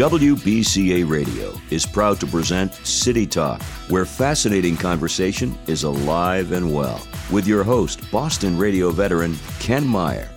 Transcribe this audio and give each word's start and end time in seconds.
WBCA 0.00 1.06
Radio 1.06 1.52
is 1.68 1.84
proud 1.84 2.18
to 2.20 2.26
present 2.26 2.72
City 2.86 3.26
Talk, 3.26 3.60
where 3.90 4.06
fascinating 4.06 4.74
conversation 4.74 5.54
is 5.66 5.82
alive 5.82 6.52
and 6.52 6.74
well, 6.74 7.06
with 7.30 7.46
your 7.46 7.62
host, 7.62 8.10
Boston 8.10 8.56
radio 8.56 8.92
veteran 8.92 9.36
Ken 9.58 9.86
Meyer. 9.86 10.30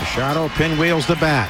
Machado 0.00 0.50
pinwheels 0.50 1.06
the 1.06 1.16
bat. 1.16 1.48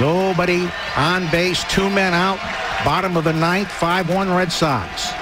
Nobody 0.00 0.66
on 0.96 1.30
base, 1.30 1.62
two 1.64 1.90
men 1.90 2.14
out. 2.14 2.38
Bottom 2.86 3.18
of 3.18 3.24
the 3.24 3.34
ninth, 3.34 3.68
5-1 3.68 4.34
Red 4.34 4.50
Sox. 4.50 5.12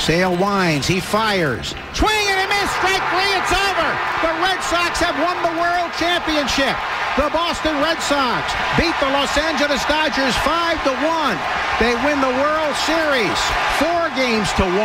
Sale 0.00 0.36
winds, 0.38 0.86
he 0.86 1.00
fires. 1.00 1.74
Swing 1.94 2.14
and 2.14 2.46
a 2.46 2.48
miss, 2.48 2.70
strike 2.78 3.02
three, 3.10 3.32
it's 3.34 3.50
over. 3.50 3.90
The 4.22 4.38
Red 4.38 4.62
Sox 4.62 5.00
have 5.00 5.18
won 5.18 5.34
the 5.42 5.60
World 5.60 5.90
Championship. 5.98 6.78
The 7.20 7.28
Boston 7.36 7.76
Red 7.84 8.00
Sox 8.00 8.48
beat 8.80 8.96
the 8.96 9.12
Los 9.12 9.36
Angeles 9.36 9.84
Dodgers 9.84 10.32
5 10.40 10.88
to 10.88 10.92
1. 11.04 11.36
They 11.76 11.92
win 12.00 12.16
the 12.16 12.32
World 12.40 12.72
Series 12.88 13.36
4 13.76 14.08
games 14.16 14.48
to 14.56 14.64
1. 14.64 14.80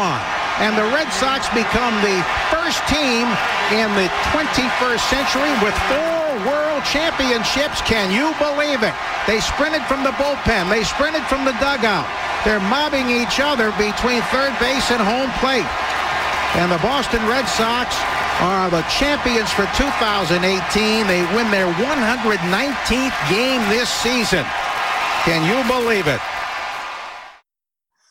And 0.60 0.76
the 0.76 0.84
Red 0.92 1.08
Sox 1.16 1.48
become 1.56 1.96
the 2.04 2.20
first 2.52 2.84
team 2.92 3.24
in 3.72 3.88
the 3.96 4.12
21st 4.36 5.00
century 5.08 5.48
with 5.64 5.72
four 5.88 6.28
World 6.44 6.84
Championships. 6.84 7.80
Can 7.88 8.12
you 8.12 8.36
believe 8.36 8.84
it? 8.84 8.96
They 9.32 9.40
sprinted 9.40 9.88
from 9.88 10.04
the 10.04 10.12
bullpen. 10.20 10.68
They 10.68 10.84
sprinted 10.84 11.24
from 11.32 11.48
the 11.48 11.56
dugout. 11.64 12.04
They're 12.44 12.60
mobbing 12.68 13.16
each 13.16 13.40
other 13.40 13.72
between 13.80 14.20
third 14.36 14.52
base 14.60 14.92
and 14.92 15.00
home 15.00 15.32
plate. 15.40 15.64
And 16.60 16.68
the 16.68 16.84
Boston 16.84 17.24
Red 17.32 17.48
Sox 17.48 17.96
are 18.42 18.70
the 18.70 18.82
champions 18.84 19.50
for 19.52 19.66
2018. 19.78 21.08
They 21.08 21.22
win 21.36 21.50
their 21.52 21.72
119th 21.74 23.30
game 23.30 23.62
this 23.70 23.90
season. 23.90 24.46
Can 25.24 25.42
you 25.50 25.64
believe 25.72 26.08
it? 26.08 26.22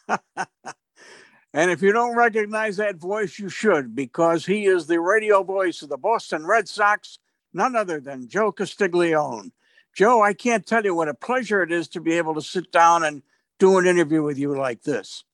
and 1.55 1.71
if 1.71 1.83
you 1.83 1.93
don't 1.93 2.17
recognize 2.17 2.77
that 2.79 2.97
voice, 2.97 3.39
you 3.39 3.49
should, 3.49 3.95
because 3.95 4.47
he 4.47 4.67
is 4.67 4.87
the 4.87 5.01
radio 5.01 5.43
voice 5.43 5.83
of 5.83 5.89
the 5.89 5.97
Boston 5.97 6.47
Red 6.47 6.69
Sox, 6.69 7.19
none 7.53 7.77
other 7.77 8.01
than 8.01 8.29
Joe 8.29 8.51
Castiglione. 8.53 9.53
Joe, 9.95 10.23
I 10.23 10.33
can't 10.35 10.67
tell 10.67 10.85
you 10.85 10.95
what 10.95 11.09
a 11.09 11.15
pleasure 11.15 11.63
it 11.63 11.71
is 11.71 11.89
to 11.89 12.01
be 12.01 12.15
able 12.15 12.35
to 12.35 12.43
sit 12.43 12.73
down 12.73 13.05
and 13.05 13.23
do 13.59 13.79
an 13.79 13.87
interview 13.87 14.23
with 14.23 14.39
you 14.39 14.57
like 14.57 14.83
this. 14.83 15.25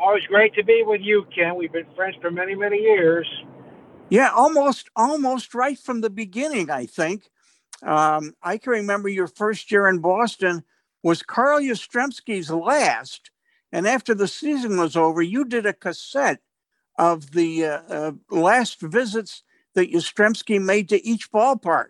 Always 0.00 0.24
great 0.26 0.54
to 0.54 0.64
be 0.64 0.84
with 0.86 1.00
you, 1.02 1.26
Ken. 1.34 1.56
We've 1.56 1.72
been 1.72 1.86
friends 1.96 2.16
for 2.20 2.30
many, 2.30 2.54
many 2.54 2.78
years. 2.78 3.26
Yeah, 4.10 4.30
almost, 4.34 4.88
almost 4.94 5.54
right 5.54 5.78
from 5.78 6.00
the 6.00 6.10
beginning. 6.10 6.70
I 6.70 6.86
think 6.86 7.24
um, 7.82 8.34
I 8.42 8.58
can 8.58 8.72
remember 8.72 9.08
your 9.08 9.26
first 9.26 9.72
year 9.72 9.88
in 9.88 9.98
Boston 9.98 10.62
was 11.02 11.22
Carl 11.22 11.60
Yastrzemski's 11.60 12.50
last, 12.50 13.30
and 13.72 13.86
after 13.86 14.14
the 14.14 14.28
season 14.28 14.78
was 14.78 14.96
over, 14.96 15.20
you 15.20 15.44
did 15.44 15.66
a 15.66 15.72
cassette 15.72 16.40
of 16.96 17.32
the 17.32 17.66
uh, 17.66 17.80
uh, 17.88 18.12
last 18.30 18.80
visits 18.80 19.42
that 19.74 19.92
Yastrzemski 19.92 20.60
made 20.60 20.88
to 20.88 21.04
each 21.04 21.30
ballpark. 21.30 21.88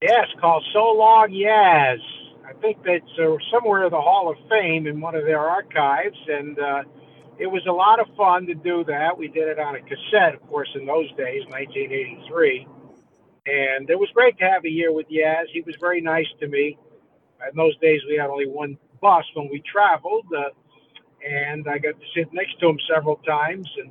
Yes, 0.00 0.26
called 0.40 0.64
So 0.72 0.80
Long 0.92 1.30
Yaz. 1.30 2.00
Think 2.62 2.78
that's 2.84 3.18
uh, 3.18 3.36
somewhere 3.52 3.84
in 3.86 3.90
the 3.90 4.00
Hall 4.00 4.30
of 4.30 4.38
Fame 4.48 4.86
in 4.86 5.00
one 5.00 5.16
of 5.16 5.24
their 5.24 5.40
archives, 5.40 6.16
and 6.28 6.56
uh, 6.56 6.82
it 7.36 7.48
was 7.48 7.62
a 7.68 7.72
lot 7.72 7.98
of 7.98 8.06
fun 8.16 8.46
to 8.46 8.54
do 8.54 8.84
that. 8.84 9.18
We 9.18 9.26
did 9.26 9.48
it 9.48 9.58
on 9.58 9.74
a 9.74 9.80
cassette, 9.80 10.34
of 10.34 10.48
course, 10.48 10.68
in 10.76 10.86
those 10.86 11.08
days, 11.16 11.42
1983, 11.50 12.68
and 13.46 13.90
it 13.90 13.98
was 13.98 14.08
great 14.14 14.38
to 14.38 14.44
have 14.44 14.64
a 14.64 14.70
year 14.70 14.92
with 14.92 15.08
Yaz. 15.08 15.46
He 15.52 15.62
was 15.62 15.74
very 15.80 16.00
nice 16.00 16.28
to 16.38 16.46
me. 16.46 16.78
In 17.50 17.56
those 17.56 17.76
days, 17.78 18.00
we 18.08 18.16
had 18.16 18.30
only 18.30 18.46
one 18.46 18.78
bus 19.00 19.24
when 19.34 19.48
we 19.50 19.60
traveled, 19.60 20.26
uh, 20.32 20.50
and 21.28 21.66
I 21.66 21.78
got 21.78 21.98
to 21.98 22.06
sit 22.14 22.32
next 22.32 22.60
to 22.60 22.68
him 22.68 22.78
several 22.88 23.16
times, 23.16 23.68
and 23.82 23.90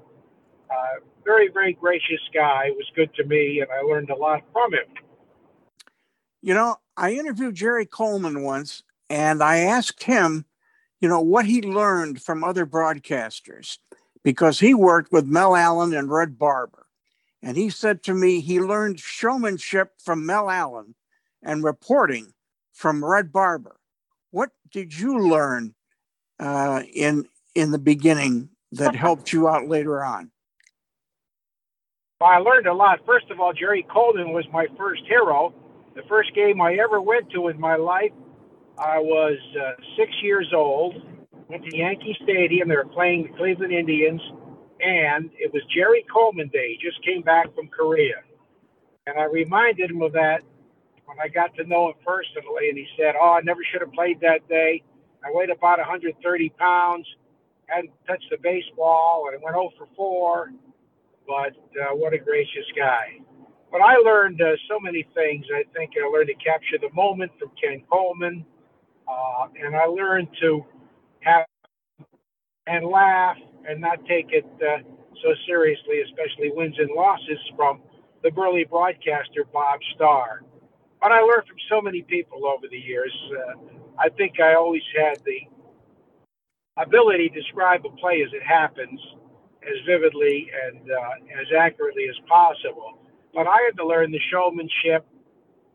uh, 0.72 1.04
very, 1.26 1.50
very 1.50 1.74
gracious 1.74 2.24
guy. 2.34 2.68
It 2.68 2.76
was 2.78 2.90
good 2.96 3.14
to 3.16 3.26
me, 3.26 3.60
and 3.60 3.70
I 3.70 3.82
learned 3.82 4.12
a 4.12 4.16
lot 4.16 4.44
from 4.54 4.74
him. 4.74 4.88
You 6.42 6.54
know, 6.54 6.78
I 6.98 7.14
interviewed 7.14 7.56
Jerry 7.56 7.86
Coleman 7.86 8.44
once 8.44 8.84
and 9.10 9.44
I 9.44 9.58
asked 9.60 10.04
him, 10.04 10.46
you 11.00 11.10
know, 11.10 11.22
what 11.22 11.46
he 11.46 11.62
learned 11.62 12.22
from 12.22 12.44
other 12.44 12.66
broadcasters 12.66 13.78
because 14.24 14.60
he 14.60 14.74
worked 14.74 15.12
with 15.12 15.26
Mel 15.26 15.56
Allen 15.56 15.94
and 15.94 16.10
Red 16.10 16.38
Barber. 16.38 16.86
And 17.42 17.58
he 17.58 17.70
said 17.70 18.04
to 18.04 18.14
me 18.14 18.40
he 18.40 18.60
learned 18.60 19.00
showmanship 19.00 19.94
from 20.04 20.26
Mel 20.26 20.50
Allen 20.50 20.96
and 21.42 21.64
reporting 21.64 22.34
from 22.74 23.04
Red 23.04 23.32
Barber. 23.32 23.78
What 24.30 24.52
did 24.72 24.98
you 24.98 25.20
learn 25.20 25.74
uh, 26.40 26.84
in 26.94 27.26
in 27.54 27.72
the 27.72 27.80
beginning 27.80 28.50
that 28.72 28.96
helped 28.96 29.34
you 29.34 29.50
out 29.50 29.68
later 29.68 30.04
on? 30.04 30.32
Well, 32.20 32.30
I 32.30 32.38
learned 32.38 32.68
a 32.68 32.74
lot. 32.74 33.00
First 33.06 33.30
of 33.30 33.40
all, 33.40 33.52
Jerry 33.52 33.86
Coleman 33.92 34.32
was 34.32 34.46
my 34.54 34.68
first 34.78 35.02
hero 35.08 35.54
the 35.96 36.04
first 36.08 36.34
game 36.36 36.62
I 36.62 36.76
ever 36.76 37.02
went 37.02 37.30
to 37.32 37.50
in 37.50 37.60
my 37.60 37.76
life, 37.76 38.12
I 38.78 39.00
was 39.00 39.38
uh, 39.60 39.72
six 39.98 40.12
years 40.22 40.48
old. 40.56 40.96
Went 41.50 41.64
to 41.66 41.78
Yankee 41.78 42.16
Stadium. 42.24 42.70
They 42.70 42.76
were 42.76 42.86
playing 42.86 43.24
the 43.24 43.38
Cleveland 43.38 43.74
Indians, 43.74 44.22
and 44.80 45.30
it 45.38 45.52
was 45.54 45.62
Jerry 45.76 46.06
Coleman 46.12 46.48
Day. 46.48 46.78
He 46.78 46.88
just 46.88 47.04
came 47.06 47.22
back 47.22 47.54
from 47.54 47.68
Korea, 47.68 48.24
and 49.06 49.18
I 49.20 49.26
reminded 49.26 49.92
him 49.92 50.02
of 50.02 50.14
that 50.14 50.44
when 51.06 51.18
I 51.22 51.28
got 51.28 51.54
to 51.56 51.66
know 51.66 51.90
him 51.90 51.96
personally. 52.06 52.70
And 52.70 52.78
he 52.78 52.88
said, 52.98 53.16
"Oh, 53.20 53.34
I 53.34 53.42
never 53.42 53.62
should 53.72 53.82
have 53.82 53.92
played 53.92 54.22
that 54.22 54.48
day. 54.48 54.82
I 55.24 55.30
weighed 55.32 55.50
about 55.50 55.78
130 55.78 56.50
pounds, 56.58 57.06
hadn't 57.68 57.92
touched 58.08 58.30
the 58.32 58.38
baseball, 58.42 59.28
and 59.28 59.38
I 59.38 59.44
went 59.44 59.56
0 59.56 59.70
for 59.78 59.88
4. 59.96 60.52
But 61.28 61.54
uh, 61.80 61.96
what 61.96 62.14
a 62.14 62.18
gracious 62.18 62.66
guy." 62.78 63.20
But 63.72 63.82
I 63.82 63.98
learned 63.98 64.42
uh, 64.42 64.56
so 64.70 64.80
many 64.80 65.06
things. 65.16 65.46
I 65.56 65.64
think 65.78 65.92
I 66.02 66.08
learned 66.10 66.30
to 66.30 66.36
capture 66.36 66.78
the 66.82 66.94
moment 66.96 67.32
from 67.40 67.52
Ken 67.62 67.84
Coleman, 67.92 68.46
uh, 69.08 69.48
and 69.64 69.76
I 69.76 69.86
learned 69.86 70.30
to 70.42 70.66
have 71.22 71.46
and 72.68 72.86
laugh 72.88 73.38
and 73.70 73.82
not 73.82 74.00
take 74.08 74.28
it 74.32 74.46
uh, 74.62 74.80
so 75.24 75.30
seriously, 75.48 76.02
especially 76.06 76.52
wins 76.54 76.76
and 76.80 76.90
losses 76.96 77.40
from 77.56 77.82
the 78.24 78.32
burly 78.32 78.66
broadcaster 78.66 79.46
Bob 79.54 79.80
Starr. 79.96 80.44
But 81.02 81.12
I 81.12 81.22
learned 81.22 81.48
from 81.48 81.58
so 81.70 81.82
many 81.82 82.04
people 82.04 82.48
over 82.48 82.68
the 82.70 82.78
years. 82.80 83.14
Uh, 83.32 83.56
I 84.00 84.10
think 84.10 84.40
I 84.42 84.56
always 84.56 84.84
had 84.98 85.20
the 85.26 85.40
ability 86.82 87.30
to 87.30 87.42
describe 87.42 87.86
a 87.86 87.92
play 87.98 88.24
as 88.26 88.34
it 88.34 88.44
happens 88.44 89.00
as 89.64 89.78
vividly 89.88 90.50
and 90.68 90.82
uh, 90.92 91.42
as 91.42 91.48
accurately 91.58 92.06
as 92.10 92.18
possible. 92.30 93.01
But 93.34 93.48
I 93.48 93.58
had 93.66 93.78
to 93.78 93.86
learn 93.86 94.12
the 94.12 94.20
showmanship, 94.32 95.06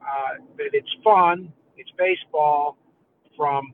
uh, 0.02 0.42
that 0.58 0.70
it's 0.72 0.94
fun, 1.02 1.52
it's 1.76 1.90
baseball 1.98 2.76
from 3.36 3.72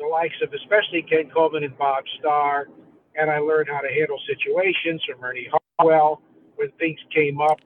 the 0.00 0.06
likes 0.06 0.36
of 0.42 0.52
especially 0.52 1.02
Ken 1.02 1.30
Coleman 1.32 1.64
and 1.64 1.76
Bob 1.78 2.04
Starr. 2.18 2.68
And 3.14 3.30
I 3.30 3.38
learned 3.38 3.68
how 3.70 3.80
to 3.80 3.88
handle 3.88 4.18
situations 4.26 5.02
from 5.08 5.24
Ernie 5.24 5.48
Harwell 5.78 6.20
when 6.56 6.70
things 6.72 6.98
came 7.14 7.40
up 7.40 7.60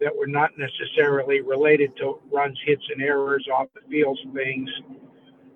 that 0.00 0.14
were 0.14 0.26
not 0.26 0.50
necessarily 0.58 1.40
related 1.40 1.96
to 1.98 2.18
runs, 2.32 2.58
hits, 2.64 2.82
and 2.92 3.02
errors 3.02 3.46
off 3.52 3.68
the 3.74 3.80
field 3.88 4.18
things. 4.34 4.68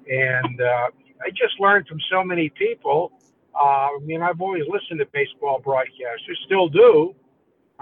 And 0.08 0.60
uh, 0.60 0.88
I 1.22 1.30
just 1.30 1.58
learned 1.58 1.88
from 1.88 1.98
so 2.10 2.22
many 2.22 2.48
people. 2.50 3.12
Uh, 3.54 3.88
I 3.96 3.98
mean, 4.02 4.22
I've 4.22 4.40
always 4.40 4.64
listened 4.68 5.00
to 5.00 5.06
baseball 5.12 5.60
broadcasters, 5.60 6.36
still 6.46 6.68
do 6.68 7.14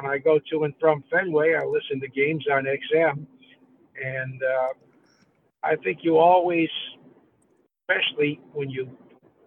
when 0.01 0.11
I 0.11 0.19
go 0.19 0.39
to 0.51 0.65
and 0.65 0.75
from 0.79 1.03
Fenway, 1.11 1.55
I 1.55 1.65
listen 1.65 2.01
to 2.01 2.09
games 2.09 2.47
on 2.53 2.65
XM, 2.65 3.27
and 4.03 4.43
uh, 4.43 4.69
I 5.65 5.75
think 5.77 5.99
you 6.03 6.19
always, 6.19 6.69
especially 7.83 8.41
when 8.53 8.71
you 8.71 8.89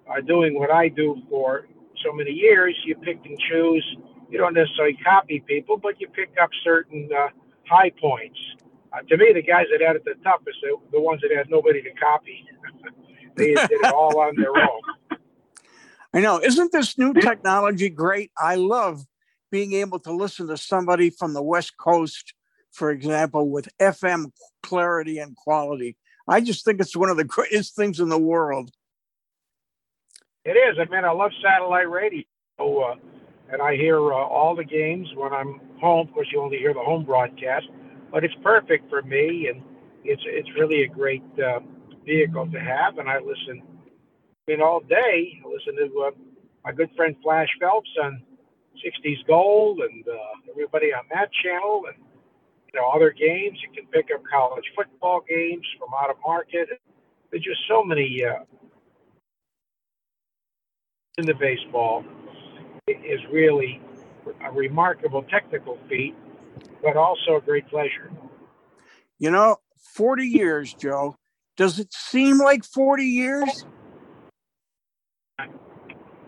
are 0.07 0.21
doing 0.21 0.59
what 0.59 0.69
I 0.69 0.89
do 0.89 1.21
for 1.29 1.67
so 2.03 2.11
many 2.11 2.31
years, 2.31 2.75
you 2.85 2.95
pick 2.95 3.19
and 3.23 3.39
choose. 3.49 3.97
You 4.29 4.37
don't 4.37 4.53
necessarily 4.53 4.97
copy 5.03 5.41
people, 5.45 5.77
but 5.77 6.01
you 6.01 6.07
pick 6.09 6.31
up 6.41 6.49
certain 6.63 7.09
uh, 7.17 7.27
high 7.69 7.91
points. 8.01 8.39
Uh, 8.91 9.01
to 9.07 9.17
me, 9.17 9.31
the 9.33 9.41
guys 9.41 9.67
that 9.71 9.85
had 9.85 9.95
it 9.95 10.03
the 10.03 10.15
toughest, 10.23 10.57
the, 10.61 10.75
the 10.91 10.99
ones 10.99 11.21
that 11.21 11.31
had 11.35 11.49
nobody 11.49 11.81
to 11.81 11.91
copy. 11.91 12.45
they 13.35 13.53
did 13.53 13.71
it 13.71 13.93
all 13.93 14.19
on 14.19 14.35
their 14.35 14.49
own. 14.49 14.81
I 16.13 16.19
know. 16.19 16.41
Isn't 16.41 16.73
this 16.73 16.97
new 16.97 17.13
technology 17.13 17.87
great? 17.87 18.31
I 18.37 18.55
love 18.55 19.05
being 19.51 19.73
able 19.73 19.99
to 19.99 20.11
listen 20.11 20.47
to 20.47 20.57
somebody 20.57 21.09
from 21.09 21.33
the 21.33 21.43
West 21.43 21.77
Coast, 21.77 22.33
for 22.71 22.89
example, 22.89 23.49
with 23.49 23.67
FM 23.79 24.31
clarity 24.63 25.19
and 25.19 25.35
quality. 25.35 25.97
I 26.27 26.41
just 26.41 26.63
think 26.63 26.79
it's 26.79 26.95
one 26.95 27.09
of 27.09 27.17
the 27.17 27.25
greatest 27.25 27.75
things 27.75 27.99
in 27.99 28.09
the 28.09 28.17
world. 28.17 28.71
It 30.45 30.51
is. 30.51 30.77
I 30.79 30.89
mean, 30.89 31.05
I 31.05 31.11
love 31.11 31.31
satellite 31.43 31.89
radio, 31.89 32.23
uh, 32.59 32.95
and 33.51 33.61
I 33.61 33.75
hear 33.75 33.97
uh, 33.97 34.15
all 34.15 34.55
the 34.55 34.63
games 34.63 35.09
when 35.15 35.33
I'm 35.33 35.59
home. 35.79 36.07
Of 36.07 36.13
course, 36.13 36.27
you 36.31 36.41
only 36.41 36.57
hear 36.57 36.73
the 36.73 36.79
home 36.79 37.03
broadcast. 37.03 37.67
but 38.11 38.23
it's 38.23 38.33
perfect 38.41 38.89
for 38.89 39.01
me, 39.03 39.49
and 39.49 39.61
it's 40.03 40.23
it's 40.25 40.49
really 40.57 40.83
a 40.83 40.87
great 40.87 41.23
uh, 41.39 41.59
vehicle 42.05 42.47
to 42.51 42.59
have. 42.59 42.97
And 42.97 43.07
I 43.07 43.19
listen, 43.19 43.61
I 43.61 44.51
mean, 44.51 44.61
all 44.61 44.79
day. 44.79 45.39
I 45.45 45.47
listen 45.47 45.75
to 45.75 46.07
uh, 46.07 46.11
my 46.65 46.71
good 46.71 46.89
friend 46.95 47.15
Flash 47.21 47.49
Phelps 47.59 47.89
on 48.01 48.23
60s 48.85 49.25
Gold, 49.27 49.79
and 49.79 50.07
uh, 50.07 50.51
everybody 50.51 50.93
on 50.93 51.03
that 51.13 51.29
channel, 51.43 51.83
and 51.87 52.03
you 52.73 52.79
know 52.79 52.89
other 52.89 53.11
games. 53.11 53.59
You 53.61 53.69
can 53.73 53.85
pick 53.91 54.07
up 54.13 54.21
college 54.29 54.65
football 54.75 55.21
games 55.27 55.65
from 55.79 55.89
out 56.01 56.09
of 56.09 56.17
market. 56.25 56.69
There's 57.31 57.43
just 57.43 57.61
so 57.67 57.83
many 57.83 58.23
uh, 58.23 58.43
in 61.17 61.25
the 61.25 61.33
baseball. 61.33 62.03
It 62.87 62.99
is 63.05 63.19
really 63.31 63.81
a 64.43 64.51
remarkable 64.51 65.23
technical 65.23 65.77
feat, 65.89 66.15
but 66.83 66.97
also 66.97 67.37
a 67.37 67.41
great 67.41 67.67
pleasure. 67.69 68.11
You 69.19 69.31
know, 69.31 69.57
40 69.95 70.25
years, 70.25 70.73
Joe. 70.73 71.15
Does 71.57 71.79
it 71.79 71.93
seem 71.93 72.39
like 72.39 72.63
40 72.63 73.03
years? 73.03 73.65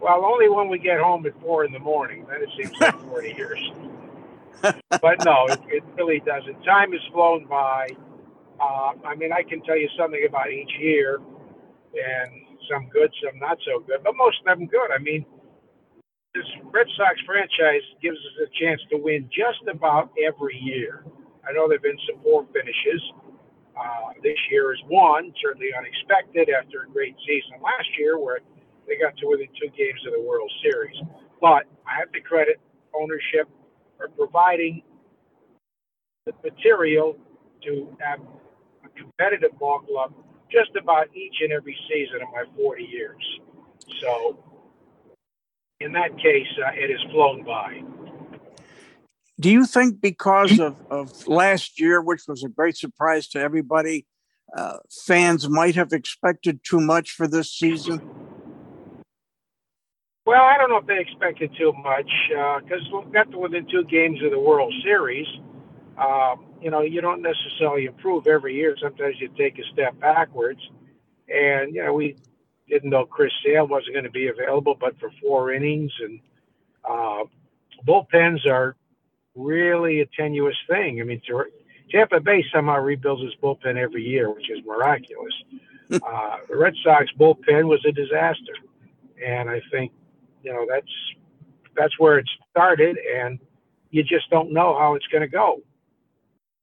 Well, 0.04 0.26
only 0.26 0.50
when 0.50 0.68
we 0.68 0.80
get 0.80 1.00
home 1.00 1.26
at 1.26 1.40
four 1.40 1.64
in 1.64 1.72
the 1.72 1.80
morning. 1.80 2.26
Then 2.30 2.44
it 2.44 2.50
seems 2.60 2.78
like 2.82 3.00
40 3.08 3.34
years. 3.38 3.72
but 4.62 5.24
no, 5.24 5.48
it, 5.48 5.62
it, 5.70 5.84
really 5.96 6.20
doesn't. 6.20 6.62
Time 6.64 6.92
has 6.92 7.00
flown 7.14 7.46
by. 7.46 7.88
Uh, 8.60 8.92
I 9.06 9.16
mean, 9.16 9.32
I 9.32 9.44
can 9.44 9.62
tell 9.64 9.78
you 9.78 9.88
something 9.98 10.26
about 10.28 10.52
each 10.52 10.72
year, 10.78 11.20
and 11.96 12.32
some 12.70 12.90
good, 12.90 13.12
some 13.24 13.40
not 13.40 13.58
so 13.66 13.80
good, 13.80 14.04
but 14.04 14.14
most 14.18 14.40
of 14.46 14.60
them 14.60 14.68
good. 14.68 14.92
I 14.92 15.00
mean, 15.00 15.26
this 16.36 16.44
Red 16.74 16.88
Sox 16.98 17.16
franchise 17.26 17.88
gives 18.02 18.18
us 18.18 18.48
a 18.48 18.50
chance 18.60 18.82
to 18.92 18.98
win 18.98 19.30
just 19.32 19.64
about 19.72 20.12
every 20.20 20.60
year. 20.60 21.06
I 21.48 21.54
know 21.54 21.70
there 21.70 21.78
have 21.78 21.84
been 21.84 22.00
some 22.12 22.20
poor 22.20 22.46
finishes. 22.52 23.02
Uh, 23.72 24.20
this 24.22 24.38
year 24.52 24.74
is 24.74 24.80
one, 24.88 25.34
certainly 25.42 25.72
unexpected 25.72 26.50
after 26.50 26.84
a 26.84 26.88
great 26.92 27.16
season 27.26 27.64
last 27.64 27.88
year 27.98 28.20
where 28.20 28.40
they 28.88 28.98
got 28.98 29.16
to 29.18 29.28
within 29.28 29.48
two 29.60 29.70
games 29.78 30.00
of 30.08 30.14
the 30.14 30.22
World 30.22 30.52
Series. 30.62 30.96
But 31.42 31.66
I 31.88 32.00
have 32.00 32.12
to 32.14 32.22
credit 32.22 32.60
ownership 32.94 33.50
for 33.98 34.10
providing 34.10 34.84
the 36.26 36.34
material 36.44 37.18
to 37.64 37.96
have 38.00 38.20
a 38.86 38.90
competitive 38.98 39.58
ball 39.60 39.80
club 39.80 40.14
just 40.52 40.76
about 40.80 41.08
each 41.16 41.36
and 41.42 41.52
every 41.52 41.78
season 41.90 42.22
of 42.22 42.28
my 42.32 42.44
40 42.56 42.84
years. 42.84 43.24
So 44.02 44.38
in 45.80 45.92
that 45.94 46.16
case, 46.18 46.48
uh, 46.66 46.72
it 46.74 46.90
has 46.90 47.12
flown 47.12 47.44
by. 47.44 47.82
Do 49.40 49.50
you 49.50 49.66
think 49.66 50.00
because 50.00 50.60
of, 50.60 50.78
of 50.90 51.28
last 51.28 51.80
year, 51.80 52.02
which 52.02 52.22
was 52.28 52.44
a 52.44 52.50
great 52.50 52.78
surprise 52.78 53.28
to 53.30 53.40
everybody, 53.40 54.06
uh, 54.56 54.78
fans 55.06 55.50
might 55.50 55.76
have 55.76 55.92
expected 55.92 56.60
too 56.64 56.80
much 56.80 57.12
for 57.12 57.28
this 57.28 57.52
season? 57.52 58.02
Well, 60.26 60.42
I 60.42 60.58
don't 60.58 60.70
know 60.70 60.78
if 60.78 60.86
they 60.86 61.00
expected 61.00 61.52
too 61.58 61.74
much 61.74 62.10
because 62.30 62.82
uh, 62.94 63.00
we 63.00 63.12
got 63.12 63.30
to 63.32 63.38
within 63.38 63.68
two 63.70 63.84
games 63.84 64.24
of 64.24 64.32
the 64.32 64.40
World 64.40 64.74
Series. 64.82 65.28
Um, 65.98 66.46
you 66.62 66.72
know, 66.72 66.82
you 66.82 67.02
don't 67.02 67.22
necessarily 67.22 67.86
improve 67.86 68.26
every 68.26 68.56
year. 68.56 68.76
Sometimes 68.82 69.16
you 69.20 69.30
take 69.38 69.60
a 69.60 69.64
step 69.74 70.00
backwards. 70.00 70.62
And, 71.28 71.76
you 71.76 71.84
know, 71.84 71.94
we 71.94 72.16
didn't 72.70 72.90
know 72.90 73.06
Chris 73.06 73.34
Sale 73.46 73.68
wasn't 73.68 73.94
going 73.94 74.06
to 74.06 74.12
be 74.12 74.28
available, 74.28 74.76
but 74.80 74.98
for 74.98 75.12
four 75.22 75.52
innings. 75.52 75.92
And 76.00 76.20
uh, 76.90 77.24
bullpens 77.86 78.48
are 78.48 78.78
really 79.36 80.00
a 80.00 80.06
tenuous 80.06 80.56
thing. 80.70 81.02
I 81.02 81.04
mean, 81.04 81.22
Tampa 81.92 82.22
Bay 82.22 82.46
somehow 82.54 82.80
rebuilds 82.80 83.24
its 83.24 83.36
bullpen 83.42 83.76
every 83.76 84.04
year, 84.04 84.32
which 84.34 84.50
is 84.50 84.60
miraculous. 84.66 85.34
uh, 85.92 86.38
the 86.48 86.56
Red 86.56 86.76
Sox 86.82 87.08
bullpen 87.20 87.66
was 87.66 87.84
a 87.86 87.92
disaster. 87.92 88.56
And 89.22 89.50
I 89.50 89.62
think, 89.70 89.92
you 90.44 90.54
know, 90.54 90.66
that's 90.70 90.92
that's 91.76 91.98
where 91.98 92.20
it 92.20 92.30
started, 92.52 92.98
and 93.16 93.40
you 93.90 94.04
just 94.04 94.30
don't 94.30 94.52
know 94.52 94.78
how 94.78 94.96
it's 94.96 95.08
going 95.08 95.22
to 95.22 95.28
go. 95.28 95.62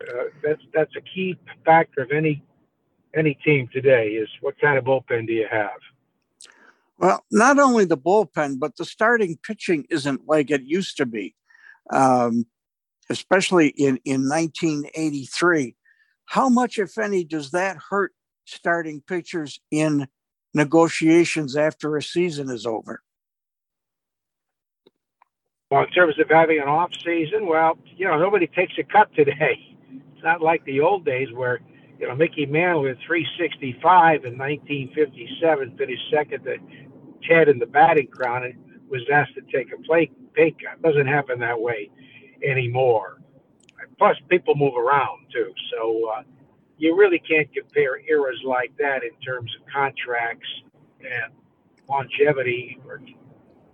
Uh, 0.03 0.25
that's 0.43 0.63
that's 0.73 0.95
a 0.97 1.01
key 1.01 1.37
factor 1.65 2.03
of 2.03 2.11
any 2.13 2.43
any 3.15 3.35
team 3.45 3.69
today 3.73 4.09
is 4.11 4.29
what 4.41 4.61
kind 4.61 4.79
of 4.79 4.85
bullpen 4.85 5.27
do 5.27 5.33
you 5.33 5.47
have? 5.51 5.71
Well, 6.99 7.25
not 7.31 7.59
only 7.59 7.87
the 7.87 7.97
bullpen, 7.97 8.59
but 8.59 8.77
the 8.77 8.85
starting 8.85 9.39
pitching 9.43 9.87
isn't 9.91 10.29
like 10.29 10.51
it 10.51 10.63
used 10.63 10.99
to 10.99 11.07
be, 11.07 11.35
um, 11.91 12.47
especially 13.09 13.69
in, 13.69 13.99
in 14.05 14.29
1983. 14.29 15.77
How 16.27 16.49
much, 16.49 16.79
if 16.79 16.99
any, 16.99 17.25
does 17.25 17.53
that 17.53 17.79
hurt 17.89 18.13
starting 18.45 19.03
pitchers 19.07 19.59
in 19.71 20.09
negotiations 20.53 21.57
after 21.57 21.97
a 21.97 22.03
season 22.03 22.51
is 22.51 22.67
over? 22.67 23.03
Well, 25.71 25.85
in 25.85 25.91
terms 25.91 26.19
of 26.19 26.29
having 26.29 26.59
an 26.59 26.67
off 26.67 26.91
season, 27.05 27.47
well, 27.47 27.79
you 27.97 28.05
know, 28.05 28.19
nobody 28.19 28.49
takes 28.49 28.73
a 28.79 28.83
cut 28.83 29.15
today. 29.15 29.67
It's 30.15 30.25
not 30.27 30.43
like 30.43 30.63
the 30.67 30.81
old 30.81 31.07
days 31.07 31.29
where 31.33 31.61
you 31.99 32.07
know, 32.07 32.15
Mickey 32.15 32.45
Mantle 32.45 32.83
with 32.83 32.99
365 33.07 34.27
in 34.27 34.37
1957 34.37 35.79
finished 35.79 36.03
second 36.13 36.45
to 36.45 36.59
Ted 37.27 37.49
in 37.49 37.59
the 37.59 37.65
batting 37.65 38.09
crown 38.09 38.45
and 38.45 38.55
was 38.91 39.01
asked 39.11 39.33
to 39.37 39.41
take 39.51 39.73
a 39.73 39.81
play, 39.83 40.11
pay 40.35 40.51
cut. 40.51 40.75
It 40.77 40.83
doesn't 40.83 41.07
happen 41.07 41.39
that 41.39 41.59
way 41.59 41.89
anymore. 42.47 43.23
Plus, 43.97 44.15
people 44.29 44.55
move 44.55 44.77
around 44.77 45.25
too. 45.33 45.55
So 45.73 46.11
uh, 46.11 46.23
you 46.77 46.95
really 46.95 47.19
can't 47.21 47.49
compare 47.55 47.99
eras 48.07 48.41
like 48.45 48.77
that 48.79 49.03
in 49.03 49.19
terms 49.25 49.51
of 49.59 49.67
contracts 49.73 50.49
and 51.01 51.33
longevity 51.89 52.79
or 52.87 53.01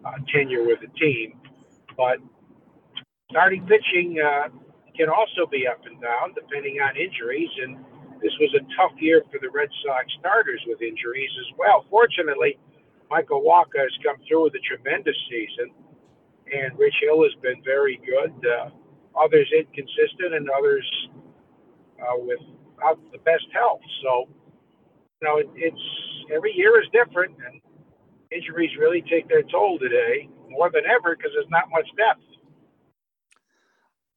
uh, 0.05 0.13
tenure 0.33 0.65
with 0.65 0.79
the 0.81 0.89
team. 0.97 1.41
But 1.97 2.19
starting 3.31 3.67
pitching 3.67 4.21
uh, 4.21 4.49
can 4.97 5.09
also 5.09 5.49
be 5.51 5.67
up 5.67 5.81
and 5.85 6.01
down 6.01 6.35
depending 6.35 6.81
on 6.81 6.97
injuries. 6.97 7.51
And 7.63 7.77
this 8.23 8.33
was 8.41 8.53
a 8.57 8.65
tough 8.77 8.97
year 9.01 9.23
for 9.31 9.39
the 9.41 9.51
Red 9.51 9.69
Sox 9.85 10.07
starters 10.21 10.61
with 10.67 10.81
injuries 10.81 11.31
as 11.41 11.51
well. 11.59 11.85
Fortunately, 11.91 12.59
Michael 13.11 13.43
Wacha 13.43 13.81
has 13.81 13.95
come 14.05 14.17
through 14.27 14.45
with 14.45 14.55
a 14.55 14.65
tremendous 14.65 15.17
season, 15.31 15.71
and 16.53 16.77
Rich 16.79 16.97
Hill 17.03 17.23
has 17.23 17.35
been 17.43 17.63
very 17.63 18.01
good. 18.05 18.35
Uh, 18.45 18.71
others 19.17 19.49
inconsistent, 19.57 20.35
and 20.35 20.49
others 20.51 20.87
uh, 22.03 22.19
without 22.19 22.99
the 23.13 23.19
best 23.25 23.47
health. 23.53 23.81
So, 24.03 24.29
you 25.21 25.29
know, 25.29 25.37
it, 25.39 25.49
it's 25.55 25.87
every 26.35 26.53
year 26.53 26.81
is 26.81 26.89
different, 26.93 27.37
and 27.47 27.61
injuries 28.33 28.71
really 28.79 29.03
take 29.09 29.29
their 29.29 29.43
toll 29.43 29.79
today 29.79 30.29
more 30.51 30.71
than 30.71 30.83
ever 30.87 31.17
because 31.17 31.33
there's 31.35 31.51
not 31.51 31.65
much 31.71 31.87
depth. 31.97 32.23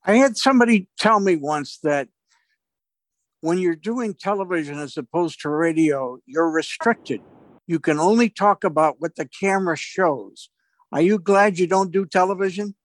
I 0.05 0.15
had 0.15 0.37
somebody 0.37 0.87
tell 0.97 1.19
me 1.19 1.35
once 1.35 1.77
that 1.83 2.07
when 3.41 3.57
you're 3.57 3.75
doing 3.75 4.13
television 4.13 4.79
as 4.79 4.97
opposed 4.97 5.41
to 5.41 5.49
radio, 5.49 6.19
you're 6.25 6.49
restricted. 6.49 7.21
You 7.67 7.79
can 7.79 7.99
only 7.99 8.29
talk 8.29 8.63
about 8.63 8.95
what 8.99 9.15
the 9.15 9.27
camera 9.27 9.77
shows. 9.77 10.49
Are 10.91 11.01
you 11.01 11.19
glad 11.19 11.59
you 11.59 11.67
don't 11.67 11.91
do 11.91 12.05
television? 12.05 12.75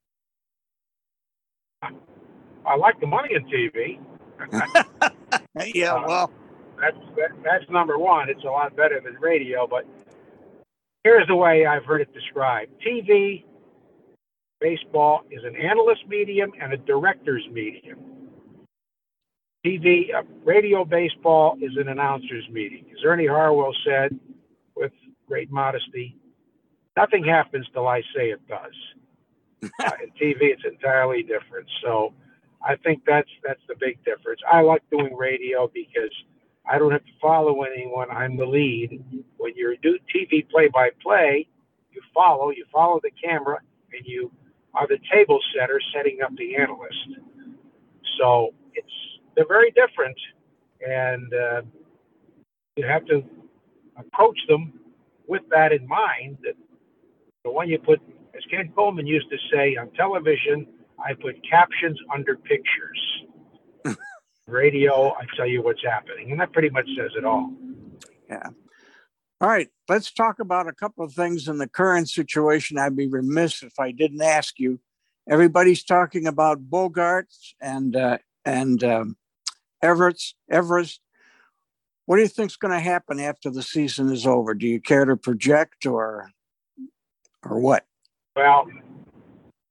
I 1.82 2.76
like 2.76 3.00
the 3.00 3.06
money 3.06 3.30
in 3.34 3.44
TV. 3.46 3.98
yeah, 5.74 5.94
uh, 5.94 6.04
well, 6.06 6.30
that's 6.80 6.96
that, 7.16 7.30
that's 7.42 7.70
number 7.70 7.98
one. 7.98 8.28
It's 8.28 8.44
a 8.44 8.48
lot 8.48 8.76
better 8.76 9.00
than 9.02 9.14
radio, 9.14 9.66
but 9.66 9.86
here's 11.04 11.26
the 11.28 11.36
way 11.36 11.66
I've 11.66 11.84
heard 11.84 12.00
it 12.00 12.12
described: 12.12 12.72
TV, 12.84 13.44
baseball 14.60 15.22
is 15.30 15.44
an 15.44 15.54
analyst 15.56 16.02
medium 16.08 16.52
and 16.60 16.72
a 16.72 16.76
director's 16.78 17.46
medium. 17.52 17.98
TV, 19.64 20.14
uh, 20.14 20.22
radio 20.44 20.84
baseball 20.84 21.56
is 21.60 21.72
an 21.78 21.88
announcer's 21.88 22.46
meeting. 22.50 22.84
As 22.92 23.04
Ernie 23.04 23.26
Harwell 23.26 23.74
said, 23.84 24.18
with 24.76 24.92
great 25.26 25.50
modesty, 25.50 26.16
nothing 26.96 27.24
happens 27.24 27.66
till 27.72 27.88
I 27.88 28.00
say 28.14 28.30
it 28.30 28.40
does. 28.46 28.74
uh, 29.80 29.90
in 30.02 30.10
TV, 30.10 30.42
it's 30.42 30.64
entirely 30.64 31.22
different. 31.22 31.66
So 31.82 32.12
I 32.62 32.76
think 32.76 33.02
that's 33.06 33.28
that's 33.42 33.60
the 33.68 33.74
big 33.78 34.04
difference. 34.04 34.40
I 34.50 34.60
like 34.60 34.82
doing 34.90 35.14
radio 35.14 35.70
because 35.72 36.12
I 36.66 36.78
don't 36.78 36.92
have 36.92 37.04
to 37.04 37.12
follow 37.20 37.62
anyone. 37.62 38.10
I'm 38.10 38.36
the 38.36 38.46
lead. 38.46 39.04
When 39.36 39.52
you're 39.54 39.76
do 39.76 39.98
TV 40.14 40.48
play-by-play, 40.48 41.46
you 41.90 42.00
follow, 42.14 42.50
you 42.50 42.64
follow 42.72 43.00
the 43.02 43.10
camera, 43.22 43.58
and 43.92 44.06
you 44.06 44.30
are 44.74 44.86
the 44.88 44.98
table 45.12 45.38
setter 45.56 45.80
setting 45.94 46.18
up 46.22 46.30
the 46.36 46.56
analyst. 46.56 47.20
So 48.18 48.54
it's 48.74 48.88
they're 49.36 49.46
very 49.46 49.72
different, 49.72 50.16
and 50.86 51.32
uh, 51.34 51.62
you 52.76 52.86
have 52.86 53.04
to 53.06 53.22
approach 53.96 54.38
them 54.48 54.72
with 55.26 55.42
that 55.50 55.72
in 55.72 55.86
mind. 55.86 56.38
That 56.44 56.54
the 57.44 57.50
one 57.50 57.68
you 57.68 57.78
put, 57.78 58.00
as 58.34 58.42
Ken 58.50 58.72
Coleman 58.74 59.06
used 59.06 59.28
to 59.30 59.36
say 59.52 59.76
on 59.76 59.90
television, 59.90 60.66
I 60.98 61.14
put 61.14 61.36
captions 61.48 61.98
under 62.12 62.36
pictures. 62.36 63.24
Radio, 64.46 65.14
I 65.14 65.24
tell 65.36 65.46
you 65.46 65.62
what's 65.62 65.82
happening. 65.82 66.30
And 66.30 66.40
that 66.40 66.52
pretty 66.52 66.70
much 66.70 66.86
says 66.96 67.12
it 67.16 67.24
all. 67.24 67.52
Yeah. 68.28 68.48
All 69.40 69.48
right, 69.48 69.68
let's 69.88 70.12
talk 70.12 70.38
about 70.38 70.68
a 70.68 70.72
couple 70.72 71.04
of 71.04 71.12
things 71.12 71.48
in 71.48 71.58
the 71.58 71.68
current 71.68 72.08
situation. 72.08 72.78
I'd 72.78 72.96
be 72.96 73.08
remiss 73.08 73.62
if 73.62 73.78
I 73.78 73.90
didn't 73.90 74.22
ask 74.22 74.58
you. 74.58 74.80
Everybody's 75.28 75.82
talking 75.82 76.26
about 76.26 76.70
Bogaerts 76.70 77.52
and 77.60 77.96
uh, 77.96 78.18
and 78.44 78.82
um, 78.84 79.16
Everett's 79.82 80.34
Everest. 80.50 81.00
What 82.06 82.16
do 82.16 82.22
you 82.22 82.28
think's 82.28 82.56
going 82.56 82.72
to 82.72 82.80
happen 82.80 83.18
after 83.18 83.50
the 83.50 83.62
season 83.62 84.12
is 84.12 84.26
over? 84.26 84.54
Do 84.54 84.66
you 84.66 84.80
care 84.80 85.04
to 85.04 85.16
project 85.16 85.84
or 85.84 86.30
or 87.42 87.58
what? 87.58 87.84
Well, 88.36 88.66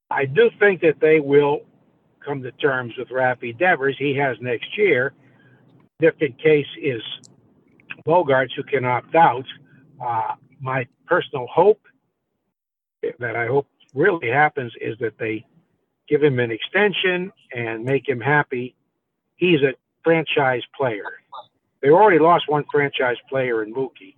I 0.09 0.25
do 0.25 0.49
think 0.59 0.81
that 0.81 0.99
they 0.99 1.19
will 1.19 1.61
come 2.25 2.41
to 2.43 2.51
terms 2.53 2.93
with 2.97 3.09
Rafi 3.09 3.57
Devers. 3.57 3.95
He 3.97 4.15
has 4.15 4.37
next 4.41 4.77
year. 4.77 5.13
Different 5.99 6.41
case 6.41 6.67
is 6.81 7.01
Bogaerts, 8.05 8.53
who 8.55 8.63
can 8.63 8.85
opt 8.85 9.15
out. 9.15 9.45
Uh, 10.03 10.35
my 10.59 10.87
personal 11.05 11.47
hope 11.47 11.81
that 13.19 13.35
I 13.35 13.47
hope 13.47 13.67
really 13.93 14.29
happens 14.29 14.73
is 14.81 14.97
that 14.99 15.17
they 15.19 15.45
give 16.07 16.23
him 16.23 16.39
an 16.39 16.51
extension 16.51 17.31
and 17.53 17.83
make 17.83 18.07
him 18.07 18.19
happy. 18.19 18.75
He's 19.35 19.61
a 19.61 19.73
franchise 20.03 20.63
player. 20.75 21.19
They 21.81 21.89
already 21.89 22.19
lost 22.19 22.45
one 22.47 22.65
franchise 22.71 23.17
player 23.29 23.63
in 23.63 23.73
Mookie. 23.73 24.15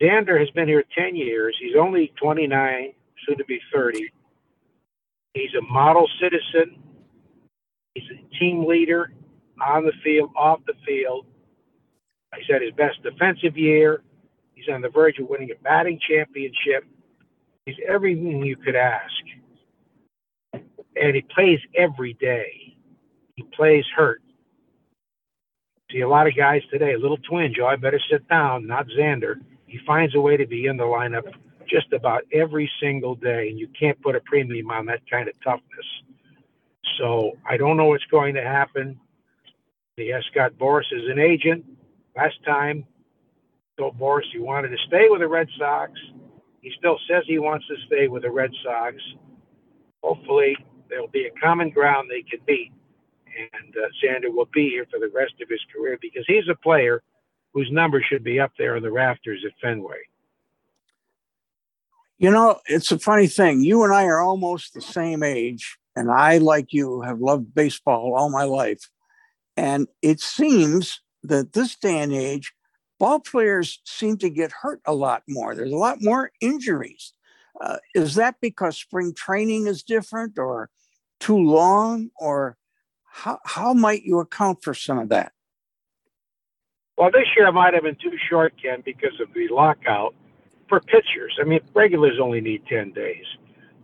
Xander 0.00 0.38
has 0.38 0.50
been 0.50 0.68
here 0.68 0.84
10 0.96 1.14
years. 1.14 1.56
He's 1.60 1.76
only 1.76 2.12
29, 2.20 2.92
soon 3.26 3.38
to 3.38 3.44
be 3.44 3.60
30. 3.72 4.10
He's 5.34 5.54
a 5.58 5.62
model 5.62 6.08
citizen. 6.20 6.76
He's 7.94 8.04
a 8.10 8.38
team 8.38 8.66
leader 8.66 9.12
on 9.60 9.84
the 9.84 9.92
field, 10.02 10.30
off 10.36 10.60
the 10.66 10.74
field. 10.86 11.26
He's 12.36 12.46
had 12.48 12.62
his 12.62 12.72
best 12.72 13.02
defensive 13.02 13.56
year. 13.56 14.02
He's 14.54 14.68
on 14.72 14.80
the 14.80 14.88
verge 14.88 15.18
of 15.18 15.28
winning 15.28 15.50
a 15.50 15.62
batting 15.62 16.00
championship. 16.08 16.84
He's 17.66 17.76
everything 17.86 18.42
you 18.42 18.56
could 18.56 18.76
ask. 18.76 19.12
And 20.54 21.14
he 21.14 21.22
plays 21.34 21.60
every 21.76 22.14
day. 22.14 22.76
He 23.36 23.42
plays 23.54 23.84
hurt. 23.94 24.22
See 25.90 26.00
a 26.00 26.08
lot 26.08 26.26
of 26.26 26.36
guys 26.36 26.62
today, 26.70 26.94
a 26.94 26.98
little 26.98 27.18
twinge. 27.18 27.58
Oh, 27.60 27.66
I 27.66 27.76
better 27.76 28.00
sit 28.10 28.26
down, 28.28 28.66
not 28.66 28.86
Xander. 28.98 29.34
He 29.66 29.78
finds 29.86 30.14
a 30.14 30.20
way 30.20 30.36
to 30.36 30.46
be 30.46 30.66
in 30.66 30.76
the 30.76 30.84
lineup 30.84 31.30
just 31.68 31.92
about 31.92 32.22
every 32.32 32.70
single 32.80 33.14
day, 33.14 33.48
and 33.48 33.58
you 33.58 33.68
can't 33.78 34.00
put 34.02 34.16
a 34.16 34.20
premium 34.20 34.70
on 34.70 34.86
that 34.86 35.00
kind 35.10 35.28
of 35.28 35.34
toughness. 35.44 35.86
So 36.98 37.32
I 37.48 37.56
don't 37.56 37.76
know 37.76 37.86
what's 37.86 38.04
going 38.06 38.34
to 38.34 38.42
happen. 38.42 38.98
He 39.96 40.08
has 40.08 40.24
Scott 40.30 40.52
Boras 40.58 40.92
as 40.92 41.08
an 41.10 41.18
agent. 41.18 41.64
Last 42.16 42.36
time, 42.44 42.84
told 43.78 43.98
Boras 43.98 44.22
he 44.32 44.38
wanted 44.38 44.68
to 44.68 44.78
stay 44.86 45.08
with 45.08 45.20
the 45.20 45.28
Red 45.28 45.48
Sox. 45.58 45.92
He 46.60 46.72
still 46.78 46.98
says 47.08 47.24
he 47.26 47.38
wants 47.38 47.66
to 47.68 47.74
stay 47.86 48.08
with 48.08 48.22
the 48.22 48.30
Red 48.30 48.50
Sox. 48.62 48.96
Hopefully, 50.02 50.56
there'll 50.88 51.08
be 51.08 51.26
a 51.26 51.40
common 51.40 51.70
ground 51.70 52.08
they 52.10 52.22
can 52.22 52.40
meet, 52.46 52.72
and 53.26 53.74
uh, 53.76 53.88
Xander 54.02 54.32
will 54.32 54.48
be 54.52 54.68
here 54.68 54.86
for 54.90 54.98
the 54.98 55.10
rest 55.14 55.34
of 55.42 55.48
his 55.48 55.60
career 55.74 55.98
because 56.00 56.24
he's 56.26 56.48
a 56.50 56.54
player 56.54 57.02
whose 57.54 57.68
number 57.70 58.02
should 58.08 58.24
be 58.24 58.40
up 58.40 58.52
there 58.58 58.76
in 58.76 58.82
the 58.82 58.90
rafters 58.90 59.42
at 59.46 59.52
Fenway. 59.60 59.98
You 62.18 62.30
know, 62.30 62.60
it's 62.66 62.92
a 62.92 62.98
funny 62.98 63.26
thing. 63.26 63.62
You 63.62 63.82
and 63.82 63.92
I 63.92 64.04
are 64.04 64.20
almost 64.20 64.74
the 64.74 64.80
same 64.80 65.22
age, 65.22 65.78
and 65.94 66.10
I, 66.10 66.38
like 66.38 66.72
you, 66.72 67.02
have 67.02 67.20
loved 67.20 67.54
baseball 67.54 68.14
all 68.16 68.30
my 68.30 68.44
life. 68.44 68.88
And 69.56 69.88
it 70.00 70.20
seems 70.20 71.00
that 71.22 71.52
this 71.52 71.76
day 71.76 71.98
and 72.00 72.12
age, 72.12 72.52
ball 72.98 73.20
players 73.20 73.80
seem 73.84 74.16
to 74.18 74.30
get 74.30 74.52
hurt 74.52 74.80
a 74.86 74.94
lot 74.94 75.22
more. 75.28 75.54
There's 75.54 75.72
a 75.72 75.76
lot 75.76 75.98
more 76.00 76.30
injuries. 76.40 77.12
Uh, 77.60 77.76
is 77.94 78.14
that 78.14 78.36
because 78.40 78.78
spring 78.78 79.12
training 79.14 79.66
is 79.66 79.82
different 79.82 80.38
or 80.38 80.70
too 81.20 81.38
long, 81.38 82.10
or 82.18 82.56
how, 83.04 83.38
how 83.44 83.74
might 83.74 84.02
you 84.02 84.18
account 84.18 84.64
for 84.64 84.74
some 84.74 84.98
of 84.98 85.10
that? 85.10 85.32
Well, 86.96 87.10
this 87.10 87.26
year 87.36 87.50
might 87.52 87.74
have 87.74 87.84
been 87.84 87.96
too 87.96 88.16
short, 88.28 88.54
Ken, 88.60 88.82
because 88.84 89.18
of 89.20 89.32
the 89.34 89.48
lockout 89.48 90.14
for 90.68 90.80
pitchers. 90.80 91.36
I 91.40 91.44
mean, 91.44 91.60
regulars 91.74 92.18
only 92.20 92.40
need 92.40 92.62
10 92.66 92.92
days, 92.92 93.24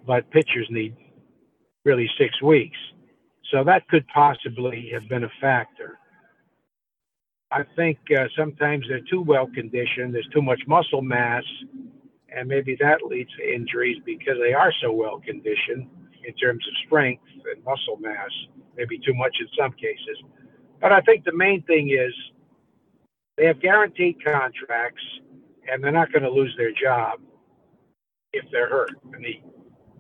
but 0.06 0.30
pitchers 0.30 0.66
need 0.70 0.96
really 1.88 2.08
six 2.18 2.40
weeks. 2.42 2.76
So 3.50 3.64
that 3.64 3.88
could 3.88 4.06
possibly 4.08 4.90
have 4.92 5.08
been 5.08 5.24
a 5.24 5.32
factor. 5.40 5.98
I 7.50 7.62
think 7.76 7.96
uh, 8.14 8.26
sometimes 8.36 8.84
they're 8.88 9.08
too 9.10 9.22
well 9.22 9.48
conditioned, 9.54 10.14
there's 10.14 10.28
too 10.34 10.42
much 10.42 10.60
muscle 10.66 11.00
mass, 11.00 11.44
and 12.28 12.46
maybe 12.46 12.76
that 12.80 12.98
leads 13.02 13.30
to 13.38 13.54
injuries 13.54 13.96
because 14.04 14.36
they 14.44 14.52
are 14.52 14.72
so 14.82 14.92
well 14.92 15.18
conditioned 15.24 15.88
in 16.26 16.34
terms 16.34 16.62
of 16.68 16.74
strength 16.86 17.22
and 17.50 17.64
muscle 17.64 17.96
mass, 18.00 18.30
maybe 18.76 18.98
too 18.98 19.14
much 19.14 19.34
in 19.40 19.48
some 19.58 19.72
cases. 19.72 20.18
But 20.78 20.92
I 20.92 21.00
think 21.00 21.24
the 21.24 21.32
main 21.32 21.62
thing 21.62 21.88
is 21.88 22.12
they 23.38 23.46
have 23.46 23.60
guaranteed 23.62 24.22
contracts 24.22 25.02
and 25.70 25.82
they're 25.82 25.90
not 25.90 26.12
going 26.12 26.24
to 26.24 26.30
lose 26.30 26.54
their 26.58 26.72
job 26.72 27.20
if 28.34 28.44
they're 28.52 28.68
hurt. 28.68 28.90
In 29.16 29.22
the 29.22 29.40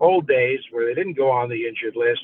old 0.00 0.26
days, 0.26 0.60
where 0.70 0.86
they 0.86 0.94
didn't 0.94 1.16
go 1.16 1.30
on 1.30 1.48
the 1.48 1.66
injured 1.66 1.96
list, 1.96 2.20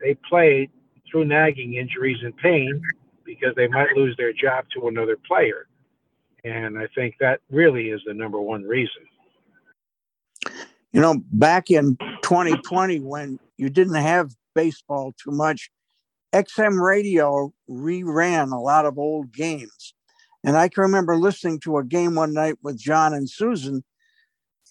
they 0.00 0.14
played 0.28 0.70
through 1.10 1.24
nagging 1.24 1.74
injuries 1.74 2.18
and 2.22 2.36
pain 2.36 2.80
because 3.24 3.54
they 3.56 3.68
might 3.68 3.96
lose 3.96 4.16
their 4.16 4.32
job 4.32 4.64
to 4.74 4.88
another 4.88 5.16
player. 5.26 5.66
And 6.44 6.78
I 6.78 6.86
think 6.94 7.16
that 7.20 7.40
really 7.50 7.90
is 7.90 8.00
the 8.06 8.14
number 8.14 8.40
one 8.40 8.62
reason. 8.62 9.02
You 10.92 11.00
know, 11.00 11.22
back 11.32 11.70
in 11.70 11.96
2020, 12.22 13.00
when 13.00 13.38
you 13.58 13.68
didn't 13.68 13.94
have 13.96 14.32
baseball 14.54 15.12
too 15.22 15.32
much, 15.32 15.70
XM 16.32 16.80
radio 16.80 17.52
reran 17.68 18.52
a 18.52 18.58
lot 18.58 18.86
of 18.86 18.98
old 18.98 19.32
games. 19.32 19.94
And 20.44 20.56
I 20.56 20.68
can 20.68 20.82
remember 20.82 21.16
listening 21.16 21.60
to 21.60 21.78
a 21.78 21.84
game 21.84 22.14
one 22.14 22.32
night 22.32 22.56
with 22.62 22.78
John 22.78 23.12
and 23.12 23.28
Susan 23.28 23.82